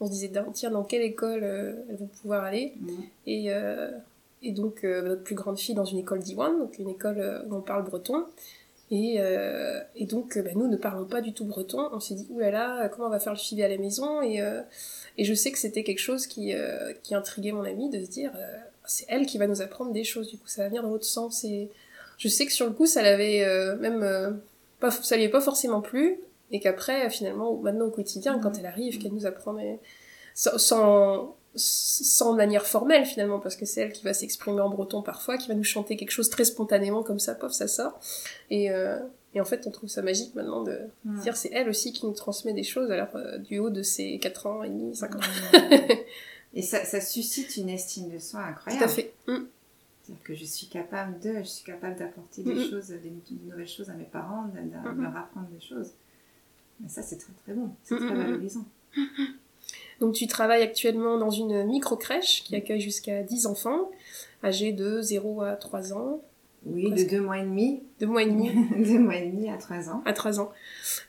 on 0.00 0.06
se 0.06 0.10
disait 0.12 0.30
tiens, 0.54 0.70
dans 0.70 0.84
quelle 0.84 1.02
école 1.02 1.42
elles 1.42 1.96
vont 1.96 2.08
pouvoir 2.20 2.44
aller? 2.44 2.74
Mhm. 2.80 3.02
et, 3.26 3.48
et 4.42 4.52
donc 4.52 4.84
notre 4.84 5.22
plus 5.22 5.34
grande 5.34 5.58
fille 5.58 5.74
dans 5.74 5.84
une 5.84 5.98
école 5.98 6.20
d'Iwan, 6.20 6.58
donc 6.58 6.78
une 6.78 6.88
école 6.88 7.44
où 7.48 7.54
on 7.54 7.60
parle 7.60 7.84
breton. 7.84 8.24
Et, 8.92 9.18
et 9.96 10.06
donc 10.06 10.36
bah, 10.38 10.50
nous 10.56 10.66
ne 10.66 10.76
parlons 10.76 11.04
pas 11.04 11.20
du 11.20 11.32
tout 11.32 11.44
breton. 11.44 11.88
On 11.92 12.00
s'est 12.00 12.14
dit 12.14 12.26
oulala, 12.30 12.88
comment 12.88 13.06
on 13.06 13.10
va 13.10 13.20
faire 13.20 13.32
le 13.34 13.38
suivi 13.38 13.62
à 13.62 13.68
la 13.68 13.78
maison? 13.78 14.20
Et, 14.22 14.42
et 15.18 15.24
je 15.24 15.34
sais 15.34 15.52
que 15.52 15.58
c'était 15.58 15.84
quelque 15.84 15.98
chose 16.00 16.26
qui, 16.26 16.52
qui 17.02 17.14
intriguait 17.14 17.52
mon 17.52 17.62
amie 17.64 17.88
de 17.90 18.02
se 18.04 18.10
dire 18.10 18.32
c'est 18.86 19.04
elle 19.08 19.26
qui 19.26 19.38
va 19.38 19.46
nous 19.46 19.60
apprendre 19.62 19.92
des 19.92 20.04
choses. 20.04 20.28
Du 20.28 20.38
coup 20.38 20.48
ça 20.48 20.62
va 20.62 20.68
venir 20.68 20.82
dans 20.82 20.88
l'autre 20.90 21.04
sens. 21.04 21.44
Et 21.44 21.68
je 22.20 22.28
sais 22.28 22.44
que 22.46 22.52
sur 22.52 22.66
le 22.66 22.72
coup 22.72 22.86
ça 22.86 23.02
l'avait 23.02 23.42
euh, 23.44 23.76
même 23.78 24.02
euh, 24.02 24.30
pas, 24.78 24.90
ça 24.90 25.16
lui 25.16 25.24
est 25.24 25.28
pas 25.28 25.40
forcément 25.40 25.80
plu 25.80 26.20
et 26.52 26.60
qu'après 26.60 27.08
finalement 27.10 27.56
maintenant 27.56 27.86
au 27.86 27.90
quotidien 27.90 28.38
quand 28.38 28.56
elle 28.58 28.66
arrive 28.66 28.98
qu'elle 28.98 29.12
nous 29.12 29.26
apprend 29.26 29.52
mais 29.52 29.78
sans, 30.34 31.34
sans 31.54 32.34
manière 32.34 32.66
formelle 32.66 33.04
finalement 33.04 33.40
parce 33.40 33.56
que 33.56 33.64
c'est 33.66 33.80
elle 33.80 33.92
qui 33.92 34.04
va 34.04 34.14
s'exprimer 34.14 34.60
en 34.60 34.68
breton 34.70 35.02
parfois 35.02 35.36
qui 35.38 35.48
va 35.48 35.54
nous 35.54 35.64
chanter 35.64 35.96
quelque 35.96 36.10
chose 36.12 36.30
très 36.30 36.44
spontanément 36.44 37.02
comme 37.02 37.18
ça 37.18 37.34
pof 37.34 37.52
ça 37.52 37.66
sort 37.68 37.98
et 38.50 38.70
euh, 38.70 38.98
et 39.34 39.40
en 39.40 39.44
fait 39.44 39.66
on 39.66 39.70
trouve 39.70 39.88
ça 39.88 40.02
magique 40.02 40.34
maintenant 40.34 40.62
de 40.62 40.78
Mhm. 41.04 41.20
dire 41.22 41.36
c'est 41.36 41.50
elle 41.52 41.68
aussi 41.68 41.92
qui 41.92 42.04
nous 42.06 42.12
transmet 42.12 42.52
des 42.52 42.62
choses 42.64 42.90
alors 42.90 43.14
euh, 43.16 43.38
du 43.38 43.58
haut 43.58 43.70
de 43.70 43.82
ses 43.82 44.18
4 44.18 44.46
ans 44.46 44.62
et 44.62 44.68
demi 44.68 44.94
5 44.94 45.14
ans 45.16 45.20
Et 46.52 46.62
ça, 46.62 46.84
ça 46.84 47.00
suscite 47.00 47.56
une 47.58 47.68
estime 47.68 48.10
de 48.10 48.18
soi 48.18 48.40
tout 48.40 48.48
incroyable. 48.50 48.84
à 48.84 48.88
fait 48.88 49.12
Mm. 49.28 49.38
C'est-à-dire 50.10 50.24
que 50.24 50.34
je 50.34 50.44
suis 50.44 50.66
capable 50.66 51.20
de, 51.20 51.34
je 51.38 51.44
suis 51.48 51.64
capable 51.64 51.96
d'apporter 51.96 52.42
des 52.42 52.68
choses, 52.68 52.88
des, 52.88 52.98
des 52.98 53.36
nouvelles 53.48 53.68
choses 53.68 53.90
à 53.90 53.94
mes 53.94 54.04
parents, 54.04 54.46
de, 54.46 54.60
de 54.60 55.02
leur 55.02 55.16
apprendre 55.16 55.46
des 55.48 55.60
choses. 55.64 55.90
Mais 56.80 56.88
ça, 56.88 57.02
c'est 57.02 57.16
très 57.18 57.32
très 57.44 57.52
bon, 57.54 57.70
c'est 57.84 57.96
très 57.96 58.14
valorisant. 58.14 58.64
donc 60.00 60.14
tu 60.14 60.26
travailles 60.26 60.62
actuellement 60.62 61.18
dans 61.18 61.30
une 61.30 61.64
micro 61.64 61.96
crèche 61.96 62.42
qui 62.44 62.56
accueille 62.56 62.80
jusqu'à 62.80 63.22
10 63.22 63.46
enfants 63.46 63.90
âgés 64.42 64.72
de 64.72 65.00
0 65.00 65.42
à 65.42 65.52
3 65.56 65.92
ans 65.92 66.20
Oui, 66.66 66.90
Presque. 66.90 67.04
de 67.04 67.10
deux 67.10 67.20
mois 67.20 67.38
et 67.38 67.42
demi, 67.44 67.82
de 68.00 68.06
mois 68.06 68.22
et 68.22 68.26
demi 68.26 68.50
deux 68.84 68.98
mois 68.98 69.16
et 69.16 69.30
demi 69.30 69.48
à 69.50 69.58
trois 69.58 69.88
ans. 69.90 70.02
à 70.06 70.12
3 70.12 70.40
ans. 70.40 70.50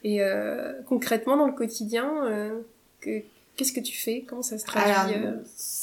Et 0.03 0.21
euh, 0.21 0.73
concrètement, 0.87 1.37
dans 1.37 1.47
le 1.47 1.53
quotidien, 1.53 2.25
euh, 2.25 2.59
que- 2.99 3.21
qu'est-ce 3.55 3.71
que 3.73 3.79
tu 3.79 3.97
fais? 3.97 4.21
Comment 4.27 4.41
ça 4.43 4.57
se 4.57 4.65
traduit 4.65 5.15
euh, 5.15 5.37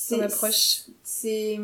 ton 0.09 0.21
approche? 0.21 0.83
c'est 1.03 1.59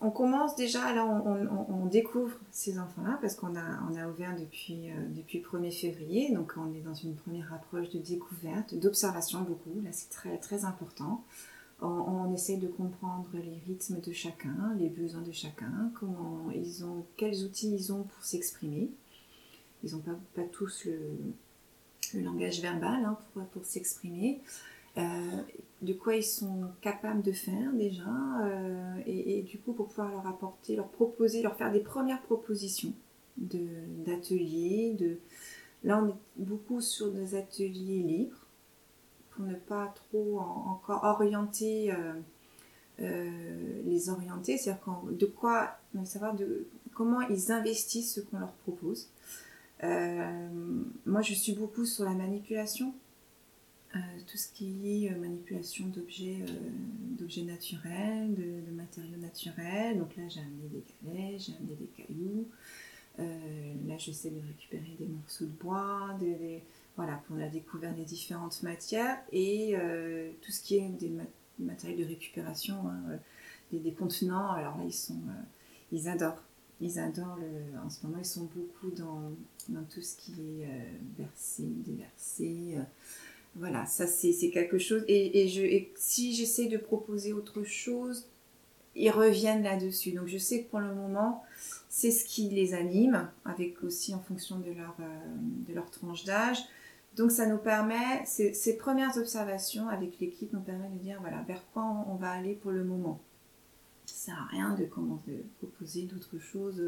on 0.00 0.10
commence 0.10 0.56
déjà 0.56 1.04
on, 1.04 1.86
découvre 1.86 2.36
ces 2.50 2.78
enfants 2.78 3.02
là 3.02 3.18
parce 3.20 3.34
qu'on 3.34 3.54
a 3.54 4.08
ouvert 4.08 4.34
depuis 4.36 4.90
euh, 4.90 4.94
depuis 5.10 5.40
le 5.40 5.58
1er 5.58 5.70
février. 5.70 6.32
Donc 6.32 6.54
on 6.56 6.72
est 6.74 6.80
dans 6.80 6.94
une 6.94 7.14
première 7.14 7.52
approche 7.52 7.90
de 7.90 7.98
découverte 7.98 8.74
d'observation 8.74 9.42
beaucoup. 9.42 9.80
Là 9.82 9.90
c'est 9.92 10.10
très 10.38 10.64
important. 10.64 11.24
On, 11.84 12.32
essaye 12.32 12.58
de 12.58 12.68
comprendre 12.68 13.28
les 13.34 13.60
rythmes 13.66 14.00
de 14.00 14.12
chacun 14.12 14.72
les 14.78 14.88
besoins 14.88 15.22
de 15.22 15.32
chacun 15.32 15.90
comment 15.98 16.48
ils 16.54 16.84
ont 16.84 17.04
quels 17.16 17.42
outils 17.44 17.74
ils 17.74 17.92
ont 17.92 18.04
pour 18.04 18.24
s'exprimer. 18.24 18.90
Ils 19.84 19.92
n'ont 19.92 20.02
pas, 20.34 20.42
tous 20.52 20.86
le, 20.86 22.22
langage 22.22 22.60
verbal 22.60 23.04
hein, 23.04 23.18
pour, 23.52 23.64
s'exprimer. 23.64 24.40
euh, 24.40 24.71
de 24.96 25.92
quoi 25.94 26.16
ils 26.16 26.22
sont 26.24 26.68
capables 26.80 27.22
de 27.22 27.32
faire 27.32 27.72
déjà, 27.72 28.04
euh, 28.44 28.96
et, 29.06 29.38
et 29.38 29.42
du 29.42 29.58
coup 29.58 29.72
pour 29.72 29.88
pouvoir 29.88 30.10
leur 30.10 30.26
apporter, 30.26 30.76
leur 30.76 30.88
proposer, 30.88 31.42
leur 31.42 31.56
faire 31.56 31.72
des 31.72 31.80
premières 31.80 32.22
propositions 32.22 32.92
de- 33.36 34.04
d'ateliers. 34.06 34.96
De, 34.98 35.18
Là 35.84 36.00
on 36.00 36.08
est 36.10 36.14
beaucoup 36.36 36.80
sur 36.80 37.10
des 37.10 37.34
ateliers 37.34 38.02
libres 38.02 38.46
pour 39.30 39.44
ne 39.44 39.54
pas 39.56 39.92
trop 39.96 40.38
en- 40.38 40.70
encore 40.72 41.02
orienter, 41.02 41.90
euh, 41.92 42.12
euh, 43.00 43.82
les 43.84 44.08
orienter, 44.08 44.58
c'est-à-dire 44.58 44.82
de 45.10 45.26
quoi, 45.26 45.70
de 45.94 46.04
savoir 46.04 46.34
de 46.36 46.66
comment 46.94 47.22
ils 47.22 47.50
investissent 47.50 48.14
ce 48.14 48.20
qu'on 48.20 48.38
leur 48.38 48.52
propose. 48.52 49.08
Euh, 49.82 50.48
moi 51.06 51.22
je 51.22 51.34
suis 51.34 51.54
beaucoup 51.54 51.84
sur 51.86 52.04
la 52.04 52.12
manipulation 52.14 52.94
euh, 53.94 53.98
tout 54.26 54.38
ce 54.38 54.48
qui 54.48 55.04
est 55.04 55.12
euh, 55.12 55.18
manipulation 55.18 55.86
d'objets 55.88 56.38
euh, 56.40 57.42
naturels, 57.44 58.34
de, 58.34 58.66
de 58.66 58.74
matériaux 58.74 59.18
naturels. 59.18 59.98
Donc 59.98 60.16
là, 60.16 60.22
j'ai 60.28 60.40
amené 60.40 60.68
des 60.72 60.82
galets, 61.04 61.38
j'ai 61.40 61.54
amené 61.56 61.76
des 61.76 61.86
cailloux. 61.86 62.48
Là, 63.18 63.98
j'essaie 63.98 64.30
de 64.30 64.40
récupérer 64.40 64.96
des 64.98 65.06
morceaux 65.06 65.44
de 65.44 65.50
bois, 65.50 66.16
des- 66.18 66.62
voilà, 66.96 67.22
pour 67.26 67.36
la 67.36 67.48
découverte 67.48 67.94
des 67.96 68.04
différentes 68.04 68.62
matières 68.62 69.18
et 69.30 69.74
tout 70.40 70.50
ce 70.50 70.62
qui 70.62 70.76
est 70.76 70.88
des 70.88 71.10
de 71.10 72.04
récupération, 72.04 72.88
hein, 72.88 73.18
des, 73.70 73.92
contenants. 73.92 74.52
Alors 74.52 74.78
là, 74.78 74.84
ils 74.84 74.92
sont, 74.94 75.20
ils 75.92 76.08
adorent. 76.08 76.42
Ils 76.80 76.98
adorent. 76.98 77.38
En 77.84 77.90
ce 77.90 78.04
moment, 78.06 78.18
ils 78.18 78.24
sont 78.24 78.48
beaucoup 78.54 78.90
dans, 78.90 79.30
dans 79.68 79.84
tout 79.84 80.02
ce 80.02 80.16
qui 80.16 80.32
est 80.62 80.68
versé, 81.16 81.64
déversé. 81.64 82.61
Euh, 83.62 83.68
voilà, 83.68 83.86
ça 83.86 84.06
c'est 84.06 84.50
quelque 84.50 84.78
chose. 84.78 85.04
Et, 85.08 85.92
si 85.96 86.34
j'essaie 86.34 86.66
de 86.66 86.76
proposer 86.76 87.32
autre 87.32 87.62
chose, 87.62 88.28
ils 88.94 89.10
reviennent 89.10 89.62
là-dessus. 89.62 90.12
Donc 90.12 90.28
je 90.28 90.38
sais 90.38 90.64
que 90.64 90.70
pour 90.70 90.80
le 90.80 90.94
moment, 90.94 91.44
c'est 91.88 92.10
ce 92.10 92.24
qui 92.24 92.48
les 92.50 92.74
anime, 92.74 93.28
avec 93.44 93.82
aussi 93.82 94.14
en 94.14 94.20
fonction 94.20 94.58
de 94.58 94.72
leur, 94.72 94.96
euh, 95.00 95.80
tranche 95.90 96.24
d'âge. 96.24 96.58
Donc 97.16 97.30
ça 97.30 97.46
nous 97.46 97.58
permet, 97.58 98.24
ces, 98.24 98.76
premières 98.76 99.16
observations 99.18 99.88
avec 99.88 100.18
l'équipe 100.18 100.52
nous 100.52 100.60
permet 100.60 100.88
de 100.88 100.98
dire 100.98 101.18
voilà 101.20 101.42
vers 101.42 101.62
quoi 101.72 101.84
on, 102.08 102.14
va 102.14 102.30
aller 102.30 102.54
pour 102.54 102.70
le 102.70 102.84
moment. 102.84 103.20
Ça 104.06 104.26
sert 104.26 104.38
à 104.38 104.46
rien 104.46 104.74
de 104.74 104.84
commencer 104.84 105.30
de 105.30 105.44
proposer 105.58 106.02
d'autres 106.02 106.38
choses 106.38 106.82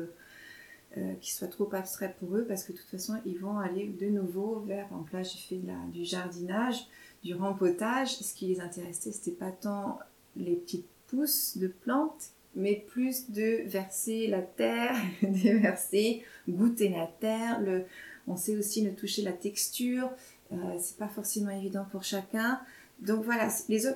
euh, 0.97 1.15
qui 1.21 1.33
soient 1.33 1.49
trop 1.49 1.69
abstraites 1.75 2.17
pour 2.17 2.37
eux 2.37 2.45
parce 2.47 2.65
que 2.65 2.73
de 2.73 2.79
toute 2.79 2.89
façon 2.89 3.15
ils 3.27 3.39
vont 3.39 3.59
aller 3.59 3.89
de 3.89 4.07
nouveau 4.07 4.61
vers 4.67 4.89
donc 4.91 5.13
là 5.13 5.23
j'ai 5.23 5.39
fait 5.39 5.61
du 5.93 6.05
jardinage 6.05 6.87
du 7.23 7.35
rempotage 7.35 8.17
ce 8.17 8.35
qui 8.35 8.47
les 8.47 8.61
intéressait 8.61 9.13
c'était 9.13 9.31
pas 9.33 9.51
tant 9.51 9.99
les 10.37 10.57
petites 10.57 10.89
pousses 11.07 11.57
de 11.57 11.69
plantes 11.69 12.31
mais 12.55 12.85
plus 12.89 13.31
de 13.31 13.63
verser 13.67 14.29
la 14.29 14.43
terre 14.43 14.97
de 15.23 15.59
verser 15.59 16.23
goûter 16.49 16.89
la 16.89 17.07
terre 17.07 17.61
le 17.61 17.85
on 18.27 18.37
sait 18.37 18.57
aussi 18.57 18.83
de 18.83 18.91
toucher 18.91 19.23
la 19.23 19.33
texture 19.33 20.11
euh, 20.53 20.57
c'est 20.79 20.97
pas 20.97 21.09
forcément 21.09 21.51
évident 21.51 21.87
pour 21.91 22.05
chacun 22.05 22.61
donc 23.01 23.25
voilà, 23.25 23.49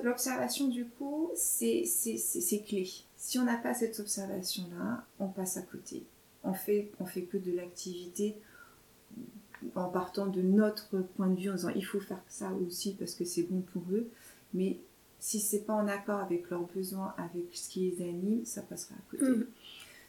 l'observation 0.03 0.67
du 0.67 0.85
coup, 0.85 1.31
c'est 1.35 1.83
c'est- 1.85 2.63
clé. 2.65 2.87
Si 3.17 3.39
on 3.39 3.43
n'a 3.45 3.57
pas 3.57 3.73
cette 3.73 3.99
observation-là, 3.99 5.05
on 5.19 5.27
passe 5.27 5.57
à 5.57 5.61
côté. 5.61 6.03
On 6.43 6.53
fait, 6.53 6.91
on 6.99 7.05
fait 7.05 7.23
que 7.23 7.37
de 7.37 7.51
l'activité 7.51 8.35
en 9.75 9.89
partant 9.89 10.27
de 10.27 10.41
notre 10.41 10.97
point 11.17 11.27
de 11.27 11.39
vue 11.39 11.49
en 11.49 11.55
disant 11.55 11.69
il 11.75 11.85
faut 11.85 11.99
faire 11.99 12.21
ça 12.29 12.49
aussi 12.65 12.93
parce 12.93 13.13
que 13.13 13.25
c'est 13.25 13.43
bon 13.43 13.61
pour 13.73 13.83
eux. 13.91 14.07
Mais 14.53 14.77
si 15.19 15.39
c'est 15.39 15.59
pas 15.65 15.73
en 15.73 15.87
accord 15.87 16.19
avec 16.19 16.49
leurs 16.49 16.63
besoins, 16.73 17.13
avec 17.17 17.45
ce 17.53 17.69
qui 17.69 17.91
les 17.91 18.01
anime, 18.03 18.45
ça 18.45 18.61
passera 18.61 18.95
à 18.95 19.11
côté. 19.11 19.29
Mm. 19.29 19.45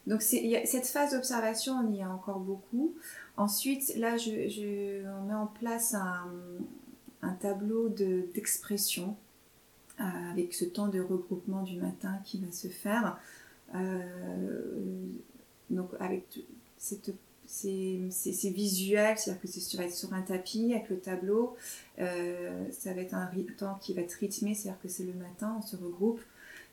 Donc 0.07 0.21
c'est, 0.21 0.41
y 0.41 0.55
a- 0.55 0.65
cette 0.65 0.87
phase 0.87 1.11
d'observation, 1.11 1.73
on 1.73 1.91
y 1.93 2.01
a 2.01 2.09
encore 2.09 2.39
beaucoup. 2.39 2.93
Ensuite, 3.37 3.93
là, 3.97 4.17
je, 4.17 4.47
je- 4.49 5.05
on 5.07 5.25
met 5.27 5.33
en 5.35 5.47
place 5.47 5.93
un, 5.93 6.25
un 7.21 7.33
tableau 7.33 7.89
de, 7.89 8.23
d'expression 8.33 9.15
euh, 9.99 10.03
avec 10.31 10.53
ce 10.53 10.65
temps 10.65 10.87
de 10.87 10.99
regroupement 11.01 11.61
du 11.63 11.75
matin 11.77 12.17
qui 12.25 12.39
va 12.39 12.51
se 12.51 12.67
faire. 12.69 13.19
Euh, 13.75 14.61
donc 15.71 15.89
avec 15.99 16.25
cette, 16.77 17.11
ces, 17.45 17.99
ces- 18.11 18.33
ces 18.33 18.49
visuels, 18.49 19.17
c'est-à-dire 19.17 19.41
que 19.41 19.47
c'est 19.47 19.59
sur, 19.59 19.79
être 19.81 19.93
sur 19.93 20.13
un 20.13 20.21
tapis 20.21 20.73
avec 20.73 20.89
le 20.89 20.99
tableau. 20.99 21.55
Euh, 21.99 22.65
ça 22.71 22.93
va 22.93 23.01
être 23.01 23.13
un 23.13 23.29
temps 23.57 23.75
qui 23.81 23.93
va 23.93 24.01
être 24.01 24.13
rythmé, 24.13 24.53
c'est-à-dire 24.55 24.81
que 24.81 24.87
c'est 24.87 25.03
le 25.05 25.13
matin, 25.13 25.55
on 25.57 25.61
se 25.61 25.75
regroupe. 25.75 26.21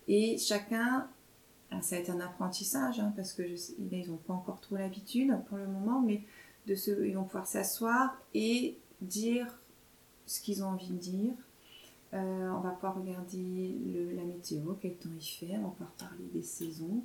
Et 0.06 0.38
chacun, 0.38 1.08
ça 1.82 1.96
va 1.96 2.02
être 2.02 2.10
un 2.10 2.20
apprentissage, 2.20 3.00
hein, 3.00 3.12
parce 3.16 3.32
que 3.32 3.42
ils 3.42 4.08
n'ont 4.08 4.16
pas 4.16 4.34
encore 4.34 4.60
trop 4.60 4.76
l'habitude 4.76 5.32
pour 5.48 5.58
le 5.58 5.66
moment, 5.66 6.00
mais 6.00 6.22
de 6.66 6.74
ils 7.04 7.14
vont 7.14 7.24
pouvoir 7.24 7.46
s'asseoir 7.46 8.16
et 8.34 8.76
dire 9.00 9.46
ce 10.26 10.40
qu'ils 10.40 10.62
ont 10.62 10.68
envie 10.68 10.88
de 10.88 10.96
dire. 10.98 11.32
Euh, 12.14 12.50
on 12.56 12.60
va 12.60 12.70
pouvoir 12.70 12.96
regarder 12.96 13.74
le- 13.86 14.12
la 14.16 14.24
météo, 14.24 14.74
quel 14.80 14.94
temps 14.94 15.10
il 15.14 15.22
fait, 15.22 15.56
on 15.58 15.62
va 15.64 15.68
pouvoir 15.70 15.90
parler 15.98 16.24
des 16.32 16.42
saisons, 16.42 17.02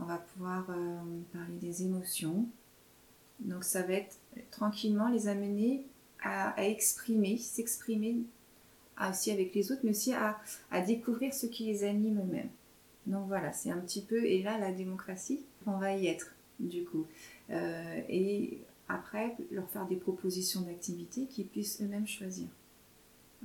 on 0.00 0.04
va 0.04 0.18
pouvoir 0.18 0.66
euh, 0.70 1.00
parler 1.32 1.56
des 1.60 1.82
émotions. 1.82 2.46
Donc 3.40 3.64
ça 3.64 3.82
va 3.82 3.94
être 3.94 4.16
tranquillement 4.50 5.08
les 5.08 5.28
amener 5.28 5.84
à, 6.22 6.54
exprimer, 6.64 7.36
s'exprimer 7.36 8.18
ah, 8.96 9.10
aussi 9.10 9.30
avec 9.30 9.54
les 9.54 9.72
autres, 9.72 9.80
mais 9.84 9.90
aussi 9.90 10.12
à, 10.14 10.40
découvrir 10.86 11.34
ce 11.34 11.46
qui 11.46 11.64
les 11.64 11.84
anime 11.84 12.20
eux-mêmes. 12.20 12.50
Donc 13.06 13.26
voilà, 13.26 13.52
c'est 13.52 13.70
un 13.70 13.78
petit 13.78 14.02
peu, 14.02 14.24
et 14.24 14.42
là 14.42 14.58
la 14.58 14.70
démocratie, 14.70 15.40
on 15.66 15.78
va 15.78 15.96
y 15.96 16.06
être 16.06 16.32
du 16.60 16.84
coup. 16.84 17.06
Euh, 17.50 18.00
et 18.08 18.58
après, 18.88 19.36
leur 19.50 19.68
faire 19.70 19.86
des 19.86 19.96
propositions 19.96 20.60
d'activités 20.60 21.26
qu'ils 21.26 21.46
puissent 21.46 21.80
eux-mêmes 21.82 22.06
choisir. 22.06 22.46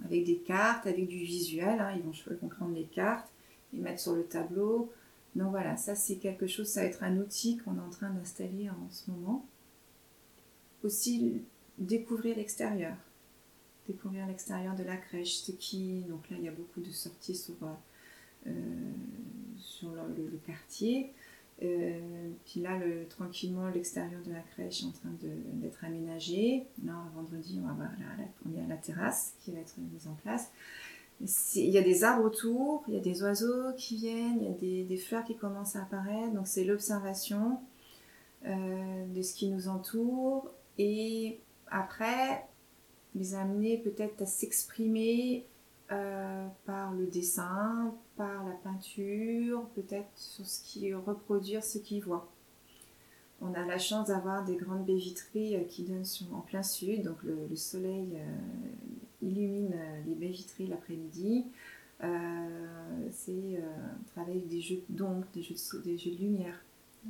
Avec 0.05 0.25
des 0.25 0.37
cartes, 0.37 0.85
avec 0.85 1.07
du 1.07 1.17
visuel, 1.17 1.79
hein, 1.79 1.93
ils, 1.95 2.03
vont, 2.03 2.13
cho- 2.13 2.29
ils 2.31 2.37
vont 2.37 2.49
prendre 2.49 2.75
les 2.75 2.83
cartes, 2.83 3.27
les 3.73 3.79
mettre 3.79 3.99
sur 3.99 4.13
le 4.13 4.23
tableau. 4.25 4.91
Donc 5.37 5.51
voilà, 5.51 5.77
ça 5.77 5.93
c'est 5.93 6.15
quelque 6.15 6.47
chose, 6.47 6.67
ça 6.67 6.81
va 6.81 6.87
être 6.87 7.03
un 7.03 7.17
outil 7.17 7.57
qu'on 7.57 7.77
est 7.77 7.81
en 7.81 7.91
train 7.91 8.09
d'installer 8.09 8.71
en 8.71 8.89
ce 8.89 9.11
moment. 9.11 9.45
Aussi, 10.83 11.43
découvrir 11.77 12.37
l'extérieur. 12.37 12.95
Découvrir 13.87 14.25
l'extérieur 14.25 14.75
de 14.75 14.83
la 14.83 14.97
crèche, 14.97 15.35
ce 15.35 15.51
qui... 15.51 16.01
Donc 16.09 16.29
là, 16.31 16.37
il 16.39 16.43
y 16.43 16.47
a 16.47 16.51
beaucoup 16.51 16.81
de 16.81 16.89
sorties 16.89 17.35
sur, 17.35 17.55
euh, 18.47 18.51
le, 19.83 20.37
quartier. 20.45 21.13
Euh, 21.61 22.31
puis 22.45 22.59
là, 22.61 22.79
le, 22.79 23.07
tranquillement, 23.07 23.69
l'extérieur 23.69 24.21
de 24.23 24.31
la 24.31 24.41
crèche 24.41 24.81
est 24.81 24.87
en 24.87 24.91
train 24.91 25.13
d'être 25.53 25.85
aménagé. 25.85 26.65
Là, 26.83 26.95
vendredi, 27.13 27.59
on 27.61 27.67
va 27.67 27.73
avoir 27.73 27.91
la, 27.99 28.67
la 28.67 28.77
terrasse 28.77 29.35
qui 29.39 29.51
va 29.51 29.59
être 29.59 29.77
mise 29.77 30.07
en 30.07 30.15
place. 30.15 30.51
Il 31.19 31.69
y 31.69 31.77
a 31.77 31.81
des 31.81 32.03
arbres 32.03 32.25
autour, 32.25 32.83
il 32.87 32.93
y 32.93 32.97
a 32.97 33.01
des 33.01 33.23
oiseaux 33.23 33.73
qui 33.75 33.95
viennent, 33.95 34.37
il 34.39 34.47
y 34.47 34.51
a 34.51 34.57
des, 34.57 34.83
des 34.83 34.97
fleurs 34.97 35.23
qui 35.23 35.35
commencent 35.35 35.75
à 35.75 35.81
apparaître. 35.81 36.33
Donc 36.33 36.47
c'est 36.47 36.63
l'observation 36.63 37.59
euh, 38.45 39.05
de 39.07 39.21
ce 39.23 39.33
qui 39.33 39.49
nous 39.49 39.67
entoure. 39.67 40.51
Et 40.77 41.39
après, 41.71 42.45
les 43.15 43.33
amener 43.33 43.79
peut-être 43.79 44.21
à 44.21 44.25
s'exprimer 44.27 45.47
euh, 45.91 46.47
par 46.65 46.93
le 46.93 47.07
dessin, 47.07 47.95
par 48.15 48.45
la 48.45 48.53
peinture, 48.63 49.67
peut-être 49.73 50.09
sur 50.15 50.45
ce 50.45 50.61
qui 50.63 50.93
reproduire 50.93 51.63
ce 51.63 51.79
qu'ils 51.79 52.03
voient. 52.03 52.29
On 53.41 53.53
a 53.53 53.65
la 53.65 53.79
chance 53.79 54.07
d'avoir 54.07 54.45
des 54.45 54.55
grandes 54.55 54.85
baies 54.85 54.95
vitrées 54.95 55.55
euh, 55.55 55.63
qui 55.63 55.83
donnent 55.83 56.05
en 56.31 56.41
plein 56.41 56.63
sud, 56.63 57.03
donc 57.03 57.23
le, 57.23 57.47
le 57.49 57.55
soleil 57.55 58.19
illumine 59.21 59.73
euh, 59.73 60.01
les 60.07 60.15
baies 60.15 60.27
vitrées 60.31 60.67
l'après-midi. 60.67 61.45
Euh, 62.03 63.07
c'est 63.11 63.31
euh, 63.31 63.61
travailler 64.13 64.37
avec 64.37 64.47
des 64.49 64.61
jeux 64.61 64.81
d'ombre, 64.89 65.25
des 65.33 65.41
jeux 65.41 65.55
de, 65.55 65.81
des 65.83 65.97
jeux 65.97 66.11
de 66.11 66.17
lumière, 66.17 66.59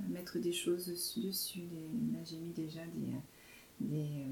mettre 0.09 0.39
des 0.39 0.53
choses 0.53 0.87
dessus. 0.87 1.59
des- 1.59 2.13
là 2.13 2.19
j'ai 2.23 2.37
mis 2.37 2.51
déjà 2.51 2.81
des, 2.95 3.13
des, 3.81 4.25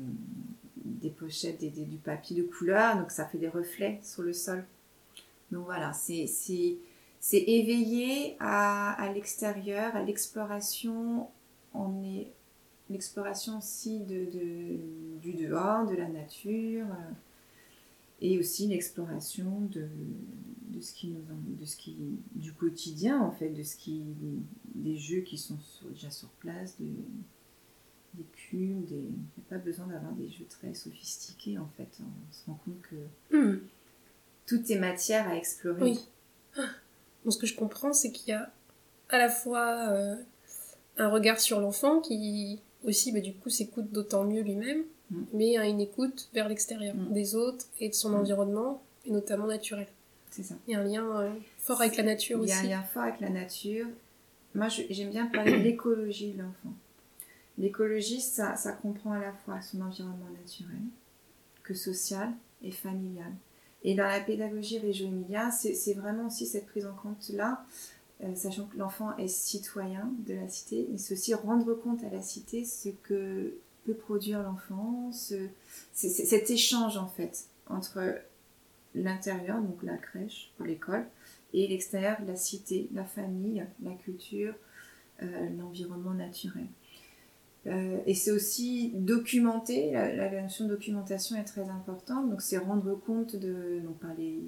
des 0.85 1.09
pochettes, 1.09 1.59
des- 1.59 1.69
du 1.69 1.97
papier 1.97 2.37
de 2.37 2.43
couleur, 2.43 2.97
donc 2.97 3.11
ça 3.11 3.25
fait 3.25 3.37
des 3.37 3.49
reflets 3.49 3.99
sur 4.03 4.21
le 4.23 4.31
sol. 4.33 4.63
Donc 5.51 5.65
voilà, 5.65 5.91
c'est 5.93 6.25
éveillé 7.31 8.35
à, 8.39 9.11
l'extérieur, 9.13 9.95
à 9.95 10.03
l'exploration. 10.03 11.27
On 11.73 12.01
est 12.03 12.31
l'exploration 12.89 13.57
aussi 13.57 13.99
de, 13.99 14.25
de- 14.31 15.19
du 15.21 15.33
dehors, 15.33 15.85
de 15.85 15.95
la 15.95 16.07
nature, 16.07 16.85
et 18.21 18.39
aussi 18.39 18.67
l'exploration 18.67 19.61
de, 19.71 19.87
de 20.69 20.81
ce 20.81 20.93
qui 20.93 21.07
nous 21.07 21.21
de 21.59 21.65
ce 21.65 21.75
qui 21.77 21.95
du 22.33 22.53
quotidien 22.53 23.19
en 23.21 23.31
fait, 23.31 23.49
de 23.49 23.63
ce 23.63 23.75
qui 23.75 24.01
des 24.73 24.97
jeux 24.97 25.21
qui 25.21 25.37
sont 25.37 25.57
sur- 25.59 25.87
déjà 25.89 26.09
sur 26.11 26.29
place, 26.29 26.75
de, 26.79 26.85
des 28.15 28.23
cubes, 28.33 28.85
des... 28.85 28.95
il 28.95 29.01
n'y 29.01 29.43
a 29.45 29.49
pas 29.49 29.57
besoin 29.57 29.87
d'avoir 29.87 30.13
des 30.13 30.29
jeux 30.29 30.45
très 30.49 30.73
sophistiqués 30.73 31.57
en 31.57 31.67
fait. 31.77 31.87
On 31.99 32.33
se 32.33 32.45
rend 32.47 32.59
compte 32.65 32.81
que 32.81 33.35
Hmm. 33.35 33.59
tout 34.45 34.71
est 34.71 34.79
matière 34.79 35.27
à 35.27 35.35
explorer. 35.35 35.81
Oui. 35.81 35.99
Donc, 37.23 37.33
ce 37.33 37.37
que 37.39 37.47
je 37.47 37.55
comprends, 37.55 37.91
c'est 37.91 38.11
qu'il 38.11 38.29
y 38.29 38.33
a 38.33 38.51
à 39.09 39.17
la 39.17 39.29
fois 39.29 39.89
euh, 39.91 40.15
un 40.97 41.09
regard 41.09 41.39
sur 41.39 41.59
l'enfant 41.59 41.99
qui 41.99 42.59
aussi, 42.83 43.11
bah, 43.11 43.19
du 43.19 43.33
coup, 43.33 43.49
s'écoute 43.49 43.91
d'autant 43.91 44.23
mieux 44.25 44.41
lui-même. 44.41 44.83
Mais 45.33 45.57
a 45.57 45.65
une 45.67 45.81
écoute 45.81 46.29
vers 46.33 46.47
l'extérieur, 46.49 46.95
Mm. 46.95 47.13
des 47.13 47.35
autres 47.35 47.65
et 47.79 47.89
de 47.89 47.93
son 47.93 48.09
Mm. 48.09 48.15
environnement, 48.15 48.81
et 49.05 49.11
notamment 49.11 49.47
naturel. 49.47 49.87
C'est 50.31 50.43
ça. 50.43 50.55
Il 50.67 50.73
y 50.73 50.75
a 50.75 50.79
un 50.81 50.83
lien 50.83 51.05
euh, 51.21 51.31
fort 51.59 51.81
avec 51.81 51.95
la 51.97 52.03
nature 52.03 52.39
Il 52.43 52.49
y 52.49 52.51
a 52.51 52.55
un 52.55 52.59
aussi. 52.59 52.67
lien 52.69 52.83
fort 52.83 53.03
avec 53.03 53.19
la 53.21 53.29
nature. 53.29 53.87
Moi, 54.53 54.67
j'aime 54.89 55.09
bien 55.11 55.27
parler 55.27 55.51
de 55.53 55.57
l'écologie 55.63 56.31
de 56.33 56.41
l'enfant. 56.41 56.73
L'écologie, 57.57 58.19
ça, 58.19 58.55
ça 58.57 58.73
comprend 58.73 59.13
à 59.13 59.19
la 59.19 59.31
fois 59.31 59.61
son 59.61 59.79
environnement 59.81 60.29
naturel, 60.41 60.81
que 61.63 61.73
social 61.73 62.31
et 62.63 62.71
familial. 62.71 63.31
Et 63.83 63.95
dans 63.95 64.03
la 64.07 64.19
pédagogie 64.19 64.79
Régio 64.79 65.07
Emilia, 65.07 65.51
c'est 65.51 65.93
vraiment 65.93 66.27
aussi 66.27 66.47
cette 66.47 66.65
prise 66.65 66.85
en 66.85 66.93
compte-là, 66.95 67.63
euh, 68.23 68.33
sachant 68.35 68.65
que 68.65 68.77
l'enfant 68.77 69.15
est 69.17 69.27
citoyen 69.27 70.09
de 70.25 70.33
la 70.33 70.47
cité, 70.49 70.87
et 70.93 70.97
c'est 70.97 71.13
aussi 71.13 71.33
rendre 71.33 71.73
compte 71.75 72.03
à 72.03 72.09
la 72.09 72.21
cité 72.21 72.65
ce 72.65 72.89
que 72.89 73.53
peut 73.85 73.93
produire 73.93 74.41
l'enfant, 74.43 75.11
ce- 75.11 75.47
c'est 75.93 76.09
c'est 76.09 76.25
cet 76.25 76.49
échange 76.49 76.97
en 76.97 77.07
fait 77.07 77.45
entre 77.67 77.99
l'intérieur, 78.95 79.61
donc 79.61 79.83
la 79.83 79.97
crèche 79.97 80.51
ou 80.59 80.63
l'école, 80.63 81.05
et 81.53 81.67
l'extérieur, 81.67 82.17
la 82.25 82.35
cité, 82.35 82.89
la 82.93 83.03
famille, 83.03 83.65
la 83.83 83.93
culture, 83.93 84.53
euh, 85.23 85.49
l'environnement 85.57 86.13
naturel. 86.13 86.67
Euh, 87.67 87.97
et 88.05 88.13
c'est 88.13 88.31
aussi 88.31 88.91
documenter, 88.93 89.91
la, 89.91 90.41
notion 90.41 90.65
de 90.65 90.69
documentation 90.69 91.35
est 91.35 91.45
très 91.45 91.67
importante, 91.69 92.29
donc 92.29 92.41
c'est 92.41 92.57
rendre 92.57 92.93
compte 92.93 93.35
de, 93.35 93.81
par 93.99 94.13
les, 94.15 94.39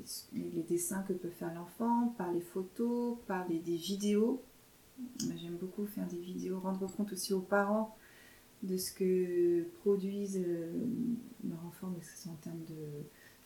dessins 0.70 1.04
que 1.08 1.14
peut 1.14 1.30
faire 1.30 1.54
l'enfant, 1.56 2.14
par 2.18 2.32
les 2.32 2.42
photos, 2.42 3.18
par 3.26 3.48
des 3.48 3.58
vidéos. 3.58 4.42
J'aime 5.20 5.56
beaucoup 5.60 5.86
faire 5.86 6.08
des 6.08 6.18
vidéos, 6.18 6.60
rendre 6.60 6.88
compte 6.96 7.12
aussi 7.14 7.34
aux 7.34 7.42
parents 7.42 7.96
de 8.64 8.78
ce 8.78 8.92
que 8.92 9.64
produisent 9.82 10.42
euh, 10.44 10.72
leurs 11.48 11.64
enfants, 11.66 11.92
mais 11.94 12.00
que 12.00 12.06
ce 12.06 12.24
soit 12.24 12.32
en 12.32 12.36
termes 12.36 12.64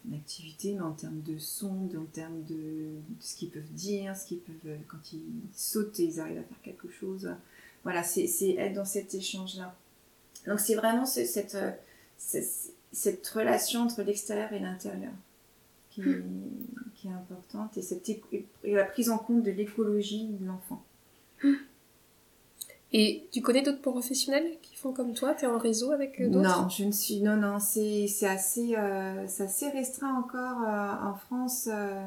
d'activité, 0.06 0.74
mais 0.74 0.82
en 0.82 0.94
termes 0.94 1.22
de 1.22 1.38
son, 1.38 1.90
en 1.96 2.06
termes 2.12 2.44
de, 2.44 2.56
de 2.56 3.02
ce 3.20 3.36
qu'ils 3.36 3.50
peuvent 3.50 3.72
dire, 3.74 4.16
ce 4.16 4.26
qu'ils 4.28 4.40
peuvent, 4.40 4.78
quand 4.88 5.14
ils 5.14 5.26
sautent, 5.54 6.00
ils 6.00 6.20
arrivent 6.20 6.40
à 6.40 6.44
faire 6.44 6.62
quelque 6.64 6.90
chose. 6.90 7.30
Voilà, 7.84 8.04
c'est 8.04 8.26
être 8.58 8.74
dans 8.74 8.86
cet 8.86 9.14
échange-là. 9.14 9.76
Donc 10.48 10.60
c'est 10.60 10.76
vraiment 10.76 11.06
ce- 11.06 11.26
cette, 11.26 11.56
euh, 11.56 11.72
cette, 12.18 12.74
cette 12.92 13.28
relation 13.28 13.82
entre 13.82 14.02
l'extérieur 14.02 14.52
et 14.54 14.60
l'intérieur 14.60 15.14
qui, 15.92 16.02
qui 16.96 17.08
est 17.08 17.12
importante 17.12 17.78
et, 17.78 17.82
cette, 17.82 18.10
et 18.10 18.46
la 18.64 18.86
prise 18.86 19.10
en 19.10 19.18
compte 19.20 19.44
de 19.44 19.52
l'écologie 19.52 20.30
de 20.30 20.46
l'enfant. 20.46 20.84
Et 22.94 23.28
tu 23.32 23.42
connais 23.42 23.62
d'autres 23.62 23.82
professionnels 23.82 24.58
qui 24.62 24.76
font 24.76 24.92
comme 24.92 25.14
toi? 25.14 25.34
Tu 25.34 25.46
es 25.46 25.48
en 25.48 25.58
réseau 25.58 25.92
avec 25.92 26.20
euh, 26.20 26.28
d'autres? 26.28 26.62
Non, 26.64 26.68
je 26.70 26.84
ne 26.84 26.92
suis. 26.92 27.22
Non, 27.22 27.38
non, 27.38 27.58
c'est 27.60 28.06
assez, 28.26 28.76
euh, 28.76 29.26
assez 29.40 29.70
restreint 29.70 30.14
encore 30.14 30.62
euh, 30.64 31.10
en 31.10 31.16
France. 31.16 31.70
euh, 31.72 32.06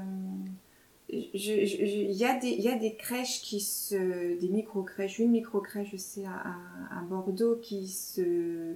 il 1.08 2.12
y, 2.12 2.24
a 2.24 2.38
des, 2.38 2.48
y 2.50 2.68
a 2.68 2.76
des 2.78 2.94
crèches 2.96 3.40
qui 3.40 3.60
se. 3.60 4.38
des 4.38 4.48
micro-crèches, 4.48 5.18
une 5.20 5.30
micro-crèche, 5.30 5.88
je 5.92 5.96
sais, 5.96 6.24
à, 6.26 6.98
à, 6.98 7.02
Bordeaux 7.02 7.56
qui 7.62 7.88
se. 7.88 8.74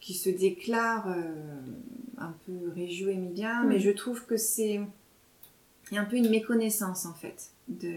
qui 0.00 0.12
se 0.14 0.28
déclare 0.28 1.08
un 2.18 2.34
peu 2.46 2.70
région 2.74 3.08
émilien, 3.08 3.64
mais 3.64 3.78
je 3.78 3.90
trouve 3.90 4.26
que 4.26 4.36
c'est. 4.36 4.80
Il 5.90 5.94
y 5.94 5.98
a 5.98 6.00
un 6.02 6.06
peu 6.06 6.16
une 6.16 6.30
méconnaissance 6.30 7.06
en 7.06 7.14
fait 7.14 7.50
de, 7.68 7.88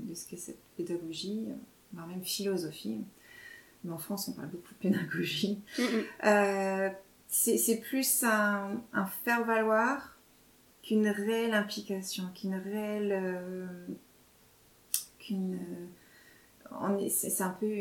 de 0.00 0.14
ce 0.14 0.26
qu'est 0.26 0.36
cette 0.36 0.58
pédagogie, 0.76 1.46
voire 1.94 2.06
même 2.06 2.22
philosophie. 2.22 3.00
Mais 3.84 3.92
en 3.92 3.98
France, 3.98 4.28
on 4.28 4.32
parle 4.32 4.48
beaucoup 4.48 4.72
de 4.74 4.78
pédagogie. 4.78 5.60
Euh, 6.24 6.90
c'est 7.28 7.80
plus 7.80 8.22
un, 8.22 8.82
un 8.92 9.06
faire-valoir 9.06 10.18
qu'une 10.82 11.08
réelle 11.08 11.54
implication, 11.54 12.24
qu'une 12.34 12.54
réelle. 12.54 13.12
Euh, 13.12 13.66
qu'une. 15.18 15.58
Euh, 16.72 17.08
c'est 17.08 17.42
un 17.42 17.50
peu 17.50 17.72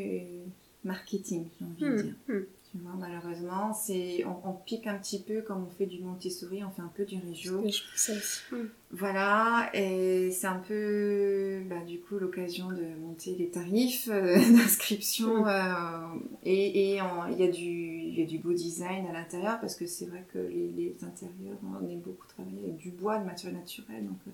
marketing, 0.83 1.47
j'ai 1.59 1.65
envie 1.65 1.97
de 1.97 2.01
dire. 2.03 2.15
Malheureusement, 2.75 3.71
c'est 3.71 4.25
on, 4.25 4.53
pique 4.53 4.87
un 4.87 4.97
petit 4.97 5.21
peu 5.21 5.41
comme 5.41 5.65
on 5.65 5.69
fait 5.69 5.85
du 5.85 6.01
Montessori, 6.01 6.63
on 6.63 6.71
fait 6.71 6.81
un 6.81 6.91
peu 6.95 7.05
du 7.05 7.19
Régio. 7.19 7.61
Hmm. 7.61 8.65
Voilà, 8.89 9.69
et 9.75 10.31
c'est 10.31 10.47
un 10.47 10.57
peu, 10.57 11.61
bah, 11.69 11.83
du 11.85 11.99
coup, 11.99 12.17
l'occasion 12.17 12.69
de 12.69 12.99
monter 12.99 13.35
les 13.35 13.49
tarifs 13.49 14.09
euh, 14.11 14.35
d'inscription. 14.57 15.45
Euh, 15.45 16.15
et 16.43 16.95
il 16.95 17.37
y, 17.37 17.43
a 17.43 17.47
du, 17.47 18.25
du 18.25 18.39
beau 18.39 18.53
design 18.53 19.05
à 19.05 19.13
l'intérieur 19.13 19.59
parce 19.59 19.75
que 19.75 19.85
c'est 19.85 20.07
vrai 20.07 20.25
que 20.33 20.39
les, 20.39 20.95
intérieurs, 21.03 21.57
on 21.63 21.87
aime 21.87 22.01
beaucoup 22.01 22.27
travailler 22.27 22.59
avec 22.63 22.77
du 22.77 22.89
bois, 22.89 23.19
de 23.19 23.25
matière 23.25 23.53
naturelle. 23.53 24.03
Donc, 24.03 24.17
euh, 24.27 24.31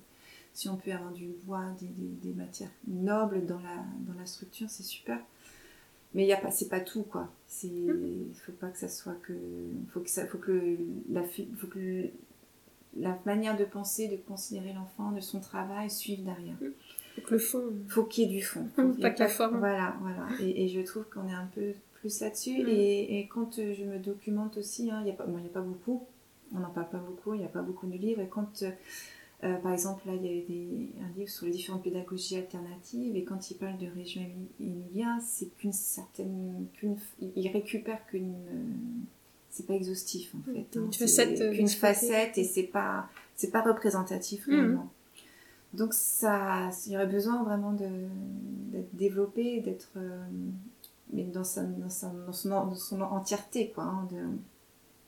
si 0.53 0.69
on 0.69 0.77
peut 0.77 0.93
avoir 0.93 1.11
du 1.11 1.27
bois, 1.43 1.65
des, 1.79 1.87
des, 1.87 2.33
matières 2.33 2.71
nobles 2.87 3.45
dans 3.45 3.59
la, 3.59 3.83
dans 4.07 4.17
la 4.17 4.25
structure, 4.25 4.69
c'est 4.69 4.83
super 4.83 5.19
mais 6.13 6.23
il 6.23 6.27
y 6.27 6.33
a 6.33 6.37
pas 6.37 6.51
c'est 6.51 6.69
pas 6.69 6.79
tout 6.79 7.03
quoi. 7.03 7.29
C'est 7.47 7.67
il 7.67 8.33
faut 8.45 8.51
pas 8.51 8.67
que 8.67 8.77
ça 8.77 8.89
soit 8.89 9.15
que 9.23 9.33
faut 9.93 9.99
que 9.99 10.09
ça 10.09 10.25
faut 10.25 10.37
que 10.37 10.77
la 11.09 11.23
faut 11.23 11.67
que 11.67 12.05
la 12.97 13.19
manière 13.25 13.57
de 13.57 13.65
penser 13.65 14.07
de 14.07 14.17
considérer 14.17 14.73
l'enfant 14.73 15.11
de 15.11 15.19
son 15.19 15.39
travail 15.39 15.89
suive 15.89 16.23
derrière. 16.23 16.55
Faut 17.15 17.21
que 17.21 17.31
le 17.31 17.39
fond 17.39 17.63
faut 17.87 18.03
qu'il 18.05 18.23
y 18.23 18.27
ait 18.27 18.37
du 18.39 18.43
fond. 18.43 18.67
Pas 19.01 19.11
que 19.11 19.19
la 19.19 19.27
forme. 19.27 19.59
Voilà 19.59 19.95
voilà. 20.01 20.27
Et, 20.41 20.67
je 20.67 20.81
trouve 20.81 21.05
qu'on 21.05 21.27
est 21.27 21.33
un 21.33 21.49
peu 21.53 21.73
plus 21.93 22.21
là-dessus. 22.21 22.61
Et, 22.67 23.19
et, 23.19 23.27
quand 23.27 23.55
je 23.57 23.83
me 23.83 23.99
documente 23.99 24.57
aussi 24.57 24.89
hein, 24.89 25.01
il 25.01 25.07
y 25.07 25.11
a 25.11 25.15
pas 25.15 25.25
bon, 25.25 25.37
il 25.37 25.43
y 25.43 25.47
a 25.47 25.53
pas 25.53 25.61
beaucoup. 25.61 26.07
On 26.55 26.59
n'en 26.59 26.71
parle 26.71 26.89
pas 26.89 26.97
beaucoup 26.97 27.35
il 27.35 27.41
n'y 27.41 27.45
a 27.45 27.49
pas 27.49 27.61
beaucoup 27.61 27.85
de 27.85 27.95
livres. 27.95 28.21
Et 28.21 28.27
quand 28.27 28.63
euh, 28.63 28.71
par 29.41 29.71
exemple, 29.71 30.05
là, 30.05 30.13
il 30.15 30.25
y 30.25 30.27
a 30.27 30.45
des, 30.45 30.89
un 31.01 31.17
livre 31.17 31.29
sur 31.29 31.45
les 31.45 31.51
différentes 31.51 31.83
pédagogies 31.83 32.35
alternatives, 32.35 33.15
et 33.15 33.23
quand 33.23 33.49
il 33.49 33.55
parle 33.55 33.77
de 33.77 33.87
région 33.87 34.21
Emilia, 34.59 35.17
c'est 35.25 35.55
qu'une 35.57 35.71
certaine. 35.71 36.67
Qu'une, 36.73 36.97
il 37.21 37.47
récupère 37.47 38.05
qu'une. 38.07 38.33
Euh, 38.33 38.63
c'est 39.49 39.65
pas 39.65 39.75
exhaustif, 39.75 40.35
en 40.35 40.51
fait. 40.51 40.75
Une 40.75 40.87
hein. 40.87 40.91
facette. 40.91 41.39
Euh, 41.39 41.53
qu'une 41.53 41.69
facette, 41.69 42.37
et 42.37 42.43
c'est 42.43 42.63
pas, 42.63 43.09
c'est 43.35 43.51
pas 43.51 43.61
représentatif, 43.61 44.45
mhm. 44.47 44.53
réellement. 44.53 44.91
Donc, 45.73 45.93
ça, 45.93 46.69
il 46.85 46.93
y 46.93 46.95
aurait 46.97 47.07
besoin 47.07 47.43
vraiment 47.43 47.71
d'être 47.71 48.93
développé, 48.93 49.61
d'être. 49.61 49.91
mais 51.13 51.23
dans, 51.23 51.43
sa, 51.45 51.63
dans, 51.63 51.89
sa, 51.89 52.09
dans, 52.09 52.33
son, 52.33 52.49
dans 52.49 52.75
son 52.75 52.99
entièreté, 53.01 53.71
quoi. 53.73 53.83
Hein, 53.83 54.07
de, 54.11 54.17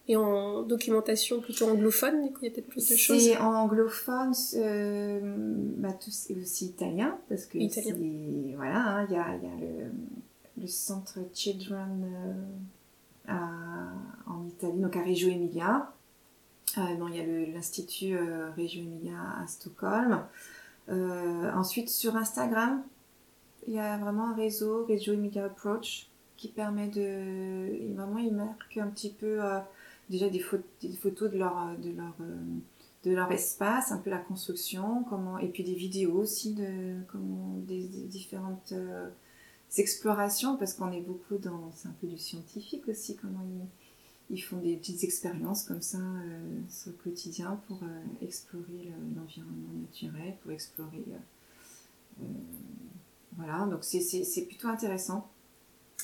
et 0.08 0.16
en 0.16 0.64
documentation 0.64 1.42
plutôt 1.42 1.70
anglophone, 1.70 2.24
du 2.24 2.34
coup, 2.34 2.40
il 2.42 2.48
y 2.48 2.52
a 2.52 2.54
peut-être 2.54 2.68
plus 2.68 2.90
de 2.90 2.96
choses 2.96 3.24
C'est 3.24 3.38
anglophone, 3.38 4.34
euh, 4.56 5.20
bah, 5.78 5.96
c'est 6.10 6.36
aussi 6.36 6.68
italien, 6.68 7.18
parce 7.30 7.46
que 7.46 7.60
italien. 7.60 7.96
voilà, 8.56 8.98
hein, 8.98 9.08
il 9.10 9.14
y, 9.14 9.18
a, 9.18 9.36
y, 9.36 9.46
a, 9.46 9.60
le, 9.60 9.92
le 10.58 10.68
centre 10.68 11.20
Children 11.34 12.10
euh, 13.30 13.34
en 14.28 14.48
Italie, 14.48 14.80
donc 14.80 14.96
à 14.96 15.04
Reggio 15.04 15.30
Emilia. 15.30 15.94
Euh, 16.78 16.82
il 17.10 17.16
y 17.16 17.20
a 17.20 17.26
l'Institut 17.54 18.18
Reggio 18.58 18.82
Emilia 18.82 19.18
à 19.42 19.46
Stockholm. 19.48 20.24
Ensuite, 20.90 21.90
sur 21.90 22.16
Instagram, 22.16 22.84
il 23.68 23.76
y 23.76 23.80
a 23.80 23.98
vraiment 23.98 24.30
un 24.30 24.36
réseau, 24.36 24.86
Reggio 24.88 25.14
Emilia 25.14 25.46
Approach, 25.46 26.10
qui 26.38 26.48
permet 26.48 26.88
de. 26.88 27.94
Vraiment, 27.94 28.18
il 28.18 28.34
marque 28.34 28.78
un 28.78 28.88
petit 28.88 29.12
peu 29.12 29.40
déjà 30.12 30.30
des, 30.30 30.40
photos 30.40 31.32
de 31.32 31.38
leur, 31.38 31.78
de, 31.80 31.90
leur, 31.90 32.14
euh, 32.20 32.36
de 33.06 33.12
leur 33.12 33.32
espace, 33.32 33.92
un 33.92 33.98
peu 33.98 34.10
la 34.10 34.20
construction, 34.20 35.04
comment, 35.10 35.40
et 35.40 35.48
puis 35.48 35.64
des 35.64 35.74
vidéos 35.74 36.20
aussi 36.20 36.54
de 36.54 36.98
des, 37.66 37.88
différentes 37.88 38.74
euh, 38.74 39.10
explorations, 39.78 40.58
parce 40.58 40.74
qu'on 40.74 40.92
est 40.92 41.02
beaucoup 41.02 41.38
dans, 41.38 41.72
c'est 41.74 41.88
un 41.88 41.96
peu 42.02 42.08
du 42.08 42.18
scientifique 42.18 42.88
aussi, 42.90 43.16
comment 43.16 43.46
ils, 44.30 44.42
font 44.42 44.58
des 44.58 44.76
petites 44.76 45.04
expériences 45.04 45.64
comme 45.64 45.82
ça 45.82 45.98
euh, 45.98 46.60
sur 46.70 46.92
le 46.92 46.98
quotidien 46.98 47.60
pour 47.68 47.80
explorer 48.22 48.92
l'environnement 49.16 49.74
naturel, 49.82 50.36
pour 50.42 50.52
explorer. 50.52 51.06
voilà, 53.38 53.66
donc 53.66 53.84
c'est 53.84 54.46
plutôt 54.46 54.68
intéressant. 54.68 55.30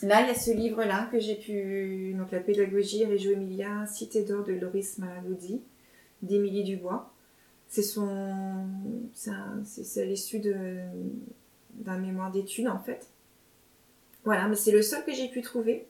Là, 0.03 0.21
il 0.21 0.27
y 0.27 0.31
a 0.31 0.36
ce 0.36 0.51
livre-là 0.51 1.07
que 1.12 1.19
j'ai 1.19 1.36
pu. 1.36 2.13
Donc, 2.17 2.31
La 2.31 2.39
pédagogie 2.39 3.05
Reggio 3.05 3.31
Emilia, 3.31 3.86
Cité 3.88 4.23
d'or 4.23 4.43
de 4.43 4.53
Loris 4.53 4.99
Malaludi, 4.99 5.62
d'Émilie 6.21 6.63
Dubois. 6.63 7.12
C'est 7.67 7.83
son. 7.83 8.67
C'est 9.13 10.05
l'issue 10.05 10.39
d'un 10.39 11.97
mémoire 11.97 12.31
d'études, 12.31 12.67
en 12.67 12.79
fait. 12.79 13.07
Voilà, 14.23 14.47
mais 14.47 14.55
c'est 14.55 14.71
le 14.71 14.81
seul 14.81 15.03
que 15.03 15.13
j'ai 15.13 15.29
pu 15.29 15.41
trouver. 15.41 15.88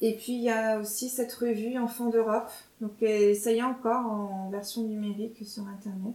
Et 0.00 0.14
puis, 0.14 0.32
il 0.32 0.42
y 0.42 0.50
a 0.50 0.78
aussi 0.78 1.08
cette 1.08 1.32
revue 1.32 1.78
Enfants 1.78 2.08
d'Europe. 2.08 2.50
Donc, 2.80 2.92
ça 3.00 3.52
y 3.52 3.58
est 3.58 3.62
encore 3.62 4.06
en 4.06 4.50
version 4.50 4.82
numérique 4.82 5.46
sur 5.46 5.66
Internet. 5.66 6.14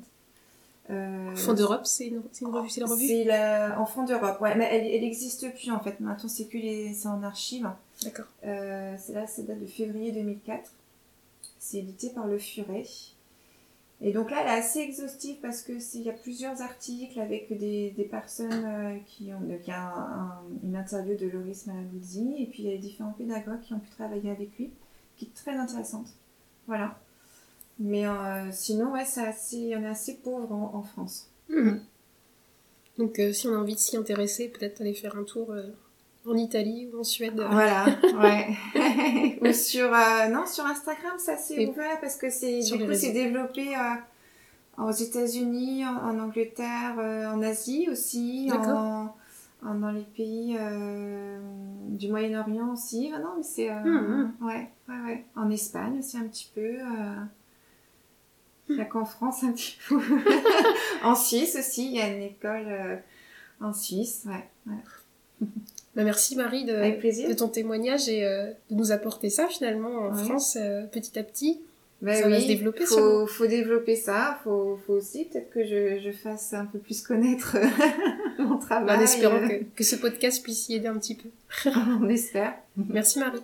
Euh, 0.89 1.31
Enfant 1.31 1.53
d'Europe, 1.53 1.85
c'est 1.85 2.07
une, 2.07 2.17
revue, 2.17 2.69
c'est 2.69 2.81
la 2.81 2.87
revue 2.87 3.07
C'est 3.07 3.23
la 3.23 3.79
Enfant 3.79 4.03
d'Europe, 4.03 4.41
ouais, 4.41 4.55
mais 4.55 4.67
elle, 4.71 5.01
n'existe 5.01 5.53
plus 5.55 5.71
en 5.71 5.79
fait. 5.79 5.99
Maintenant, 5.99 6.27
c'est 6.27 6.45
que 6.45 6.57
c'est 6.93 7.07
en 7.07 7.23
archive. 7.23 7.69
D'accord. 8.03 8.25
Euh, 8.43 8.95
c'est 8.99 9.13
là, 9.13 9.25
ça 9.25 9.43
date 9.43 9.59
de 9.59 9.65
février 9.65 10.11
2004. 10.11 10.71
C'est 11.57 11.77
édité 11.77 12.09
par 12.09 12.27
Le 12.27 12.37
Furet. 12.37 12.83
Et 14.01 14.11
donc 14.11 14.31
là, 14.31 14.41
elle 14.41 14.47
est 14.47 14.59
assez 14.59 14.79
exhaustive 14.79 15.37
parce 15.41 15.61
que 15.61 15.71
il 15.95 16.01
y 16.01 16.09
a 16.09 16.13
plusieurs 16.13 16.61
articles 16.61 17.17
avec 17.17 17.57
des, 17.57 17.91
des 17.91 18.03
personnes 18.03 18.65
euh, 18.65 18.97
qui 19.05 19.31
ont, 19.33 19.39
il 19.47 19.65
y 19.65 19.71
a 19.71 20.41
une 20.63 20.75
interview 20.75 21.15
de 21.15 21.27
Loris 21.27 21.67
Malabuzzi 21.67 22.35
et 22.39 22.47
puis 22.47 22.63
il 22.63 22.69
y 22.69 22.73
a 22.73 22.77
différents 22.77 23.13
pédagogues 23.13 23.61
qui 23.61 23.73
ont 23.73 23.79
pu 23.79 23.89
travailler 23.91 24.29
avec 24.29 24.57
lui, 24.57 24.71
qui 25.15 25.25
est 25.25 25.33
très 25.33 25.55
intéressante. 25.55 26.07
Voilà. 26.67 26.99
Mais 27.79 28.05
euh, 28.05 28.51
sinon, 28.51 28.91
ouais, 28.91 29.05
c'est 29.05 29.25
assez, 29.25 29.73
on 29.75 29.83
est 29.83 29.89
assez 29.89 30.15
pauvre 30.15 30.51
en, 30.51 30.83
France. 30.83 31.29
Mhm. 31.49 31.81
Donc, 32.97 33.19
euh, 33.19 33.33
si 33.33 33.47
on 33.47 33.55
a 33.55 33.57
envie 33.57 33.73
de 33.73 33.79
s'y 33.79 33.97
intéresser, 33.97 34.47
peut-être 34.47 34.81
aller 34.81 34.93
faire 34.93 35.17
un 35.17 35.23
tour 35.23 35.51
euh, 35.51 35.63
en 36.27 36.37
Italie 36.37 36.89
ou 36.93 36.99
en 36.99 37.03
Suède. 37.03 37.33
Voilà, 37.35 37.85
ouais. 38.21 39.39
ou 39.41 39.51
sur, 39.51 39.89
non, 40.31 40.45
sur 40.45 40.65
Instagram, 40.65 41.13
c'est 41.17 41.33
assez 41.33 41.67
ouvert 41.67 41.99
parce 41.99 42.15
que 42.15 42.29
c'est, 42.29 42.59
du 42.59 42.85
coup, 42.85 42.93
c'est 42.93 43.11
développé 43.11 43.75
aux 44.77 44.91
États-Unis, 44.91 45.85
en, 45.85 46.19
Angleterre, 46.19 46.97
en 47.33 47.41
Asie 47.41 47.87
aussi, 47.91 48.51
en, 48.53 49.15
dans 49.63 49.91
les 49.91 50.05
pays 50.15 50.55
du 51.89 52.07
Moyen-Orient 52.09 52.71
aussi. 52.71 53.11
Ah 53.13 53.19
non, 53.19 53.33
mais 53.37 53.43
c'est, 53.43 53.73
mhm. 53.73 54.33
ouais, 54.41 54.69
ouais, 54.87 55.01
ouais. 55.05 55.25
En 55.35 55.49
Espagne 55.49 55.97
aussi 55.97 56.17
un 56.17 56.27
petit 56.27 56.51
peu. 56.53 56.77
Qu'en 58.91 59.05
France 59.05 59.43
un 59.43 59.51
petit 59.51 59.77
peu. 59.87 59.99
en 61.03 61.15
Suisse 61.15 61.55
aussi, 61.57 61.87
il 61.87 61.95
y 61.95 62.01
a 62.01 62.07
une 62.07 62.23
école 62.23 62.67
euh, 62.67 62.95
en 63.61 63.73
Suisse. 63.73 64.25
Ouais, 64.25 65.47
bah, 65.95 66.03
merci 66.03 66.35
Marie 66.35 66.65
de, 66.65 66.73
de, 67.27 67.33
ton 67.33 67.49
témoignage 67.49 68.09
et 68.09 68.25
euh, 68.25 68.47
de 68.71 68.75
nous 68.75 68.91
apporter 68.91 69.29
ça 69.29 69.47
finalement 69.47 70.07
en 70.07 70.13
France 70.13 70.57
euh, 70.59 70.85
petit 70.85 71.19
à 71.19 71.23
petit. 71.23 71.61
Bah 72.01 72.15
ça 72.15 72.27
va 72.27 72.41
se 72.41 72.47
développer. 72.47 72.85
Faut, 72.85 73.27
faut 73.27 73.47
développer 73.47 73.95
ça. 73.95 74.39
Faut, 74.43 74.77
faut 74.85 74.93
aussi 74.93 75.25
peut-être 75.25 75.49
que 75.51 75.63
je, 75.63 76.01
je, 76.03 76.11
fasse 76.11 76.53
un 76.53 76.65
peu 76.65 76.77
plus 76.77 77.01
connaître 77.01 77.55
mon 78.39 78.57
travail. 78.57 78.97
En 78.97 79.01
espérant 79.01 79.47
que, 79.47 79.63
que 79.63 79.83
ce 79.85 79.95
podcast 79.95 80.43
puisse 80.43 80.67
y 80.67 80.75
aider 80.75 80.87
un 80.87 80.97
petit 80.97 81.15
peu. 81.15 81.29
On 82.01 82.09
espère. 82.09 82.55
Merci 82.75 83.19
Marie. 83.19 83.39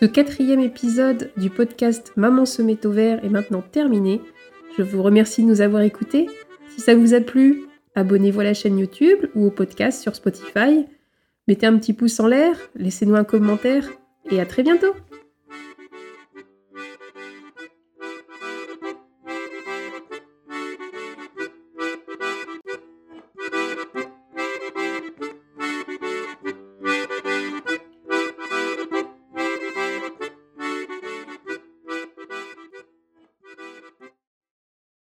Ce 0.00 0.06
quatrième 0.06 0.58
épisode 0.58 1.30
du 1.36 1.50
podcast 1.50 2.12
Maman 2.16 2.46
se 2.46 2.62
met 2.62 2.84
au 2.84 2.90
vert 2.90 3.24
est 3.24 3.28
maintenant 3.28 3.62
terminé. 3.62 4.20
Je 4.76 4.82
vous 4.82 5.00
remercie 5.04 5.44
de 5.44 5.46
nous 5.46 5.60
avoir 5.60 5.82
écoutés. 5.82 6.26
Si 6.68 6.80
ça 6.80 6.96
vous 6.96 7.14
a 7.14 7.20
plu, 7.20 7.62
abonnez-vous 7.94 8.40
à 8.40 8.44
la 8.44 8.54
chaîne 8.54 8.76
YouTube 8.76 9.26
ou 9.36 9.46
au 9.46 9.50
podcast 9.52 10.02
sur 10.02 10.16
Spotify. 10.16 10.84
Mettez 11.46 11.66
un 11.66 11.78
petit 11.78 11.92
pouce 11.92 12.18
en 12.18 12.26
l'air, 12.26 12.56
laissez-nous 12.74 13.14
un 13.14 13.22
commentaire 13.22 13.88
et 14.32 14.40
à 14.40 14.46
très 14.46 14.64
bientôt 14.64 14.94